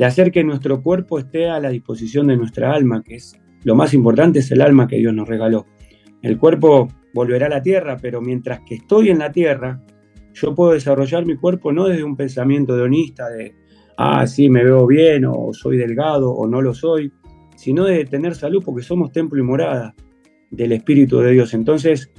hacer 0.03 0.31
que 0.31 0.43
nuestro 0.43 0.81
cuerpo 0.81 1.19
esté 1.19 1.49
a 1.49 1.59
la 1.59 1.69
disposición 1.69 2.27
de 2.27 2.37
nuestra 2.37 2.73
alma, 2.73 3.03
que 3.03 3.15
es 3.15 3.33
lo 3.63 3.75
más 3.75 3.93
importante, 3.93 4.39
es 4.39 4.51
el 4.51 4.61
alma 4.61 4.87
que 4.87 4.97
Dios 4.97 5.13
nos 5.13 5.27
regaló. 5.27 5.65
El 6.21 6.37
cuerpo 6.37 6.87
volverá 7.13 7.47
a 7.47 7.49
la 7.49 7.61
tierra, 7.61 7.97
pero 8.01 8.21
mientras 8.21 8.61
que 8.61 8.75
estoy 8.75 9.09
en 9.09 9.19
la 9.19 9.31
tierra, 9.31 9.81
yo 10.33 10.55
puedo 10.55 10.73
desarrollar 10.73 11.25
mi 11.25 11.35
cuerpo 11.35 11.71
no 11.71 11.87
desde 11.87 12.03
un 12.03 12.15
pensamiento 12.15 12.75
hedonista 12.75 13.29
de 13.29 13.55
ah, 14.01 14.25
sí, 14.25 14.49
me 14.49 14.63
veo 14.63 14.87
bien, 14.87 15.25
o 15.25 15.49
soy 15.51 15.77
delgado, 15.77 16.31
o 16.31 16.47
no 16.47 16.61
lo 16.61 16.73
soy, 16.73 17.11
sino 17.57 17.83
de 17.83 18.05
tener 18.05 18.33
salud 18.33 18.63
porque 18.63 18.81
somos 18.81 19.11
templo 19.11 19.37
y 19.37 19.43
morada 19.43 19.93
del 20.49 20.71
Espíritu 20.71 21.19
de 21.19 21.33
Dios. 21.33 21.53
Entonces, 21.53 22.09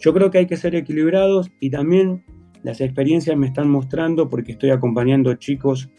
yo 0.00 0.12
creo 0.12 0.32
que 0.32 0.38
hay 0.38 0.46
que 0.46 0.56
ser 0.56 0.74
equilibrados 0.74 1.48
y 1.60 1.70
también 1.70 2.24
las 2.62 2.80
experiencias 2.80 3.36
me 3.36 3.46
están 3.46 3.68
mostrando 3.68 4.28
porque 4.28 4.52
estoy 4.52 4.70
acompañando 4.70 5.34
chicos 5.34 5.90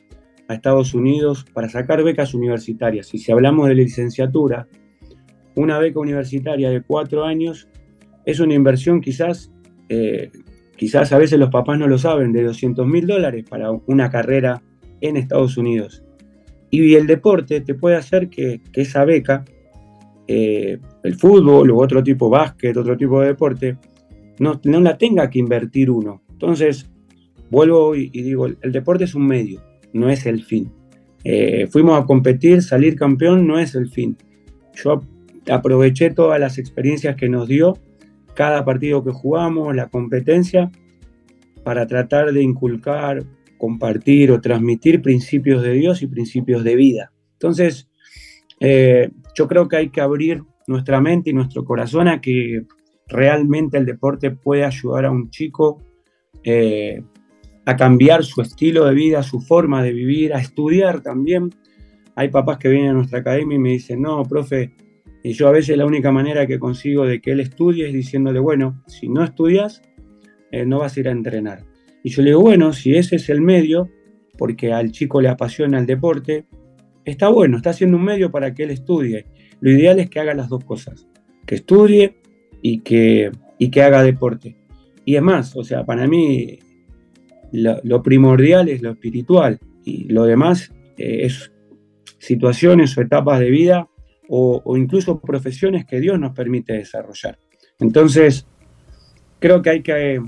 a 0.48 0.56
Estados 0.56 0.94
Unidos 0.94 1.46
para 1.54 1.70
sacar 1.70 2.04
becas 2.04 2.34
universitarias. 2.34 3.14
Y 3.14 3.20
si 3.20 3.32
hablamos 3.32 3.68
de 3.68 3.76
licenciatura, 3.76 4.68
una 5.56 5.78
beca 5.78 6.00
universitaria 6.00 6.70
de 6.70 6.82
cuatro 6.82 7.24
años 7.24 7.68
es 8.26 8.40
una 8.40 8.54
inversión 8.54 9.02
quizás, 9.02 9.52
eh, 9.90 10.32
quizás 10.76 11.12
a 11.14 11.18
veces 11.18 11.40
los 11.40 11.50
papás 11.50 11.78
no 11.78 11.88
lo 11.88 11.98
saben, 11.98 12.32
de 12.34 12.44
200 12.44 12.86
mil 12.88 13.08
dólares 13.08 13.46
para 13.50 13.72
una 13.72 14.10
carrera 14.10 14.62
en 15.02 15.18
Estados 15.18 15.58
Unidos. 15.58 16.04
Y 16.72 16.96
el 16.96 17.08
deporte 17.08 17.62
te 17.62 17.74
puede 17.74 17.96
hacer 17.96 18.30
que, 18.30 18.62
esa 18.74 19.04
beca, 19.06 19.44
eh, 20.28 20.78
el 21.04 21.16
fútbol 21.16 21.72
o 21.72 21.78
otro 21.78 22.04
tipo 22.04 22.26
de 22.26 22.32
básquet, 22.32 22.78
otro 22.78 22.96
tipo 22.96 23.22
de 23.22 23.28
deporte, 23.28 23.78
no, 24.40 24.60
no, 24.64 24.80
la 24.80 24.98
tenga 24.98 25.30
que 25.30 25.40
invertir 25.40 25.90
uno. 25.90 26.22
Entonces, 26.40 26.90
vuelvo 27.50 27.96
y, 27.96 28.10
digo, 28.10 28.46
el, 28.48 28.72
deporte 28.72 29.04
es 29.04 29.14
un 29.14 29.28
medio, 29.28 29.62
no 29.92 30.10
es 30.10 30.26
el 30.26 30.42
fin. 30.42 30.72
Eh, 31.26 31.68
fuimos 31.70 32.02
a 32.02 32.06
competir, 32.06 32.62
salir 32.62 32.96
campeón 32.96 33.46
no 33.46 33.60
es 33.60 33.76
el 33.76 33.90
fin. 33.90 34.16
Yo 34.74 35.02
aproveché 35.52 36.12
todas 36.12 36.40
las 36.40 36.58
experiencias 36.58 37.18
que 37.18 37.28
nos 37.28 37.50
dio 37.50 37.78
cada 38.36 38.64
partido 38.64 39.04
que 39.04 39.12
jugamos, 39.12 39.76
la 39.76 39.90
competencia, 39.90 40.72
para 41.66 41.86
tratar 41.88 42.32
de 42.32 42.42
inculcar 42.42 43.26
compartir 43.58 44.32
o 44.32 44.40
transmitir 44.40 45.02
principios 45.02 45.62
de 45.62 45.74
Dios 45.74 46.02
y 46.02 46.08
principios 46.08 46.64
de 46.64 46.76
vida. 46.78 47.12
Entonces, 47.34 47.90
eh, 48.62 49.12
yo 49.36 49.50
creo 49.50 49.68
que 49.68 49.76
hay 49.76 49.90
que 49.90 50.00
abrir 50.00 50.44
nuestra 50.66 51.02
mente 51.02 51.30
y 51.32 51.34
nuestro 51.34 51.66
corazón 51.66 52.08
a 52.08 52.22
que 52.22 52.64
realmente 53.08 53.78
el 53.78 53.86
deporte 53.86 54.32
puede 54.32 54.64
ayudar 54.64 55.06
a 55.06 55.12
un 55.12 55.30
chico 55.30 55.84
eh, 56.44 57.02
a 57.66 57.76
cambiar 57.76 58.24
su 58.24 58.42
estilo 58.42 58.86
de 58.86 58.94
vida, 58.94 59.24
su 59.24 59.42
forma 59.42 59.84
de 59.84 59.94
vivir, 59.94 60.34
a 60.34 60.40
estudiar 60.40 61.02
también. 61.02 61.50
Hay 62.16 62.30
papás 62.30 62.58
que 62.58 62.70
vienen 62.70 62.92
a 62.92 62.94
nuestra 62.94 63.20
academia 63.20 63.56
y 63.56 63.60
me 63.60 63.70
dicen, 63.70 64.02
no, 64.02 64.24
profe, 64.24 64.74
y 65.24 65.34
yo 65.34 65.48
a 65.48 65.52
veces 65.52 65.78
la 65.78 65.86
única 65.86 66.12
manera 66.12 66.48
que 66.48 66.60
consigo 66.60 67.06
de 67.06 67.22
que 67.22 67.32
él 67.32 67.42
estudie 67.42 67.88
es 67.88 67.94
diciéndole, 67.94 68.40
bueno, 68.40 68.82
si 68.88 69.10
no 69.10 69.24
estudias, 69.24 69.82
eh, 70.52 70.66
no 70.66 70.80
vas 70.80 70.96
a 70.96 71.00
ir 71.00 71.10
a 71.10 71.12
entrenar. 71.12 71.66
Y 72.04 72.10
yo 72.10 72.22
le 72.22 72.30
digo, 72.30 72.42
bueno, 72.42 72.72
si 72.72 72.96
ese 72.96 73.18
es 73.18 73.30
el 73.30 73.42
medio, 73.42 73.90
porque 74.38 74.72
al 74.72 74.92
chico 74.92 75.20
le 75.22 75.28
apasiona 75.28 75.80
el 75.80 75.86
deporte, 75.86 76.46
está 77.04 77.28
bueno, 77.28 77.58
está 77.58 77.72
haciendo 77.72 77.98
un 77.98 78.06
medio 78.06 78.32
para 78.32 78.54
que 78.54 78.64
él 78.64 78.72
estudie. 78.72 79.26
Lo 79.60 79.72
ideal 79.72 80.00
es 80.00 80.10
que 80.10 80.20
haga 80.22 80.34
las 80.34 80.48
dos 80.48 80.64
cosas, 80.64 81.08
que 81.46 81.56
estudie 81.56 82.16
y 82.62 82.80
que, 82.80 83.32
y 83.58 83.70
que 83.70 83.84
haga 83.84 84.02
deporte. 84.04 84.56
Y 85.10 85.16
es 85.16 85.24
más, 85.24 85.56
o 85.56 85.64
sea, 85.64 85.84
para 85.88 86.08
mí 86.08 86.60
lo, 87.52 88.04
primordial 88.04 88.70
es 88.70 88.84
lo 88.84 88.92
espiritual 88.92 89.58
y 89.84 90.04
lo 90.04 90.26
demás 90.26 90.72
eh, 90.98 91.26
es 91.26 91.52
situaciones 92.20 92.96
o 92.96 93.02
etapas 93.02 93.40
de 93.40 93.50
vida 93.50 93.90
o, 94.28 94.78
incluso 94.78 95.20
profesiones 95.20 95.88
que 95.88 96.00
Dios 96.00 96.20
nos 96.20 96.36
permite 96.36 96.74
desarrollar. 96.74 97.40
Entonces, 97.80 98.46
creo 99.40 99.64
que 99.64 99.70
hay 99.72 99.82
que, 99.82 100.22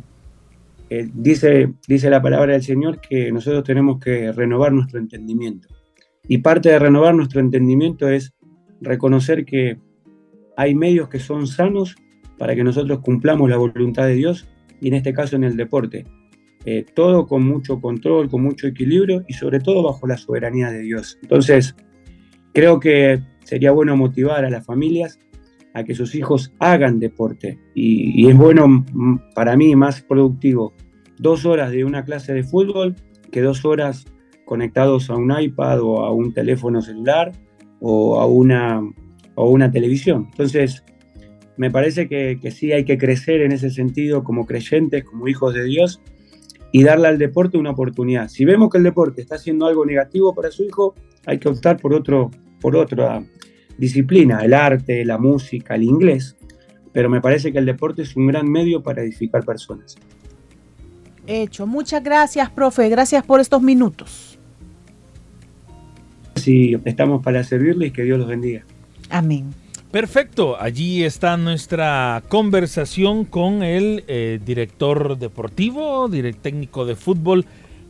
eh, 0.90 1.10
dice, 1.14 1.72
dice 1.88 2.10
la 2.10 2.24
palabra 2.24 2.54
del 2.54 2.64
Señor, 2.64 3.02
que 3.02 3.32
nosotros 3.32 3.64
tenemos 3.64 4.00
que 4.00 4.32
renovar 4.32 4.74
nuestro 4.74 4.98
entendimiento. 4.98 5.68
Y 6.28 6.40
parte 6.40 6.70
de 6.70 6.80
renovar 6.80 7.14
nuestro 7.14 7.40
entendimiento 7.40 8.10
es 8.10 8.34
reconocer 8.82 9.46
que 9.46 9.78
hay 10.58 10.74
medios 10.74 11.08
que 11.08 11.20
son 11.20 11.46
sanos 11.46 11.96
para 12.40 12.56
que 12.56 12.64
nosotros 12.64 13.02
cumplamos 13.02 13.48
la 13.48 13.58
voluntad 13.58 14.08
de 14.08 14.16
Dios 14.16 14.48
y 14.82 14.90
en 14.90 14.96
este 14.96 15.14
caso 15.14 15.38
en 15.38 15.46
el 15.46 15.56
deporte. 15.56 16.06
Eh, 16.66 16.86
todo 16.94 17.26
con 17.26 17.44
mucho 17.44 17.80
control, 17.80 18.30
con 18.30 18.44
mucho 18.44 18.68
equilibrio 18.68 19.24
y 19.28 19.34
sobre 19.34 19.60
todo 19.60 19.82
bajo 19.84 20.06
la 20.06 20.18
soberanía 20.18 20.70
de 20.70 20.82
Dios. 20.82 21.18
Entonces, 21.24 21.76
creo 22.54 22.80
que 22.80 23.20
sería 23.46 23.72
bueno 23.72 23.96
motivar 23.96 24.46
a 24.46 24.50
las 24.50 24.66
familias 24.66 25.20
a 25.74 25.84
que 25.84 25.96
sus 25.96 26.14
hijos 26.16 26.54
hagan 26.60 27.00
deporte 27.00 27.58
y, 27.74 28.28
es 28.28 28.38
bueno 28.38 28.86
para 29.34 29.56
mí 29.56 29.76
más 29.76 30.02
productivo 30.02 30.74
dos 31.18 31.46
horas 31.46 31.72
de 31.72 31.86
una 31.86 32.04
clase 32.04 32.34
de 32.34 32.44
fútbol 32.44 32.96
que 33.32 33.42
dos 33.42 33.64
horas 33.66 34.06
conectados 34.46 35.10
a 35.10 35.16
un 35.16 35.34
iPad 35.40 35.82
o 35.82 36.04
a 36.04 36.12
un 36.12 36.34
teléfono 36.34 36.82
celular 36.82 37.32
o 37.80 38.20
a 38.20 38.26
una, 38.26 38.82
o 39.36 39.50
una 39.50 39.72
televisión. 39.72 40.28
Entonces, 40.32 40.84
me 41.62 41.70
parece 41.70 42.08
que, 42.08 42.40
que, 42.42 42.50
sí 42.50 42.72
hay 42.72 42.86
que 42.86 42.98
crecer 42.98 43.42
en 43.42 43.52
ese 43.52 43.70
sentido 43.70 44.24
como 44.24 44.48
creyentes, 44.48 45.04
como 45.04 45.28
hijos 45.28 45.54
de 45.54 45.64
Dios, 45.64 46.02
y 46.72 46.82
darle 46.82 47.08
al 47.08 47.20
deporte 47.20 47.60
una 47.60 47.70
oportunidad. 47.70 48.30
Si 48.30 48.46
vemos 48.46 48.72
que 48.72 48.80
el 48.80 48.84
deporte 48.84 49.22
está 49.22 49.36
haciendo 49.36 49.68
algo 49.68 49.86
negativo 49.86 50.34
para 50.34 50.50
su 50.50 50.64
hijo, 50.64 50.96
hay 51.28 51.38
que 51.38 51.50
optar 51.50 51.78
por, 51.78 51.94
otro, 51.94 52.32
por 52.60 52.76
otra 52.76 53.24
disciplina, 53.78 54.44
el 54.44 54.56
arte, 54.56 55.06
la 55.06 55.20
música, 55.20 55.76
el 55.76 55.84
inglés. 55.84 56.36
Pero 56.94 57.12
me 57.12 57.22
parece 57.22 57.52
que 57.52 57.60
el 57.60 57.68
deporte 57.68 58.02
es 58.02 58.16
un 58.16 58.26
gran 58.26 58.50
medio 58.50 58.82
para 58.82 59.04
edificar 59.04 59.46
personas. 59.46 59.96
Hecho. 61.28 61.68
Muchas 61.68 62.04
gracias, 62.04 62.50
profe. 62.50 62.90
Gracias 62.90 63.24
por 63.24 63.40
estos 63.40 63.62
minutos. 63.62 64.40
Sí, 66.38 66.76
estamos 66.86 67.24
para 67.24 67.44
servirle 67.44 67.86
y 67.86 67.92
que 67.92 68.02
Dios 68.02 68.18
los 68.18 68.28
bendiga. 68.28 68.66
Amén. 69.12 69.61
Perfecto, 69.92 70.56
allí 70.58 71.04
está 71.04 71.36
nuestra 71.36 72.24
conversación 72.30 73.26
con 73.26 73.62
el 73.62 74.06
eh, 74.08 74.40
director 74.44 75.18
deportivo, 75.18 76.10
técnico 76.42 76.86
de 76.86 76.96
fútbol, 76.96 77.46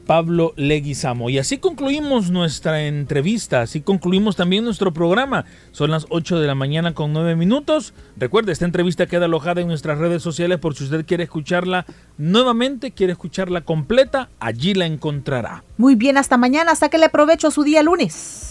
Pablo 0.07 0.53
Leguizamo. 0.55 1.29
Y 1.29 1.37
así 1.37 1.59
concluimos 1.59 2.31
nuestra 2.31 2.87
entrevista, 2.87 3.61
así 3.61 3.81
concluimos 3.81 4.35
también 4.35 4.63
nuestro 4.63 4.91
programa. 4.91 5.45
Son 5.73 5.91
las 5.91 6.07
8 6.09 6.39
de 6.39 6.47
la 6.47 6.55
mañana 6.55 6.95
con 6.95 7.13
9 7.13 7.35
minutos. 7.35 7.93
Recuerde, 8.17 8.51
esta 8.51 8.65
entrevista 8.65 9.05
queda 9.05 9.25
alojada 9.25 9.61
en 9.61 9.67
nuestras 9.67 9.99
redes 9.99 10.23
sociales 10.23 10.57
por 10.57 10.73
si 10.73 10.85
usted 10.85 11.05
quiere 11.05 11.25
escucharla 11.25 11.85
nuevamente, 12.17 12.93
quiere 12.93 13.13
escucharla 13.13 13.61
completa, 13.61 14.29
allí 14.39 14.73
la 14.73 14.87
encontrará. 14.87 15.63
Muy 15.77 15.93
bien, 15.93 16.17
hasta 16.17 16.35
mañana, 16.35 16.73
sáquele 16.75 17.09
provecho 17.09 17.49
a 17.49 17.51
su 17.51 17.63
día 17.63 17.83
lunes. 17.83 18.50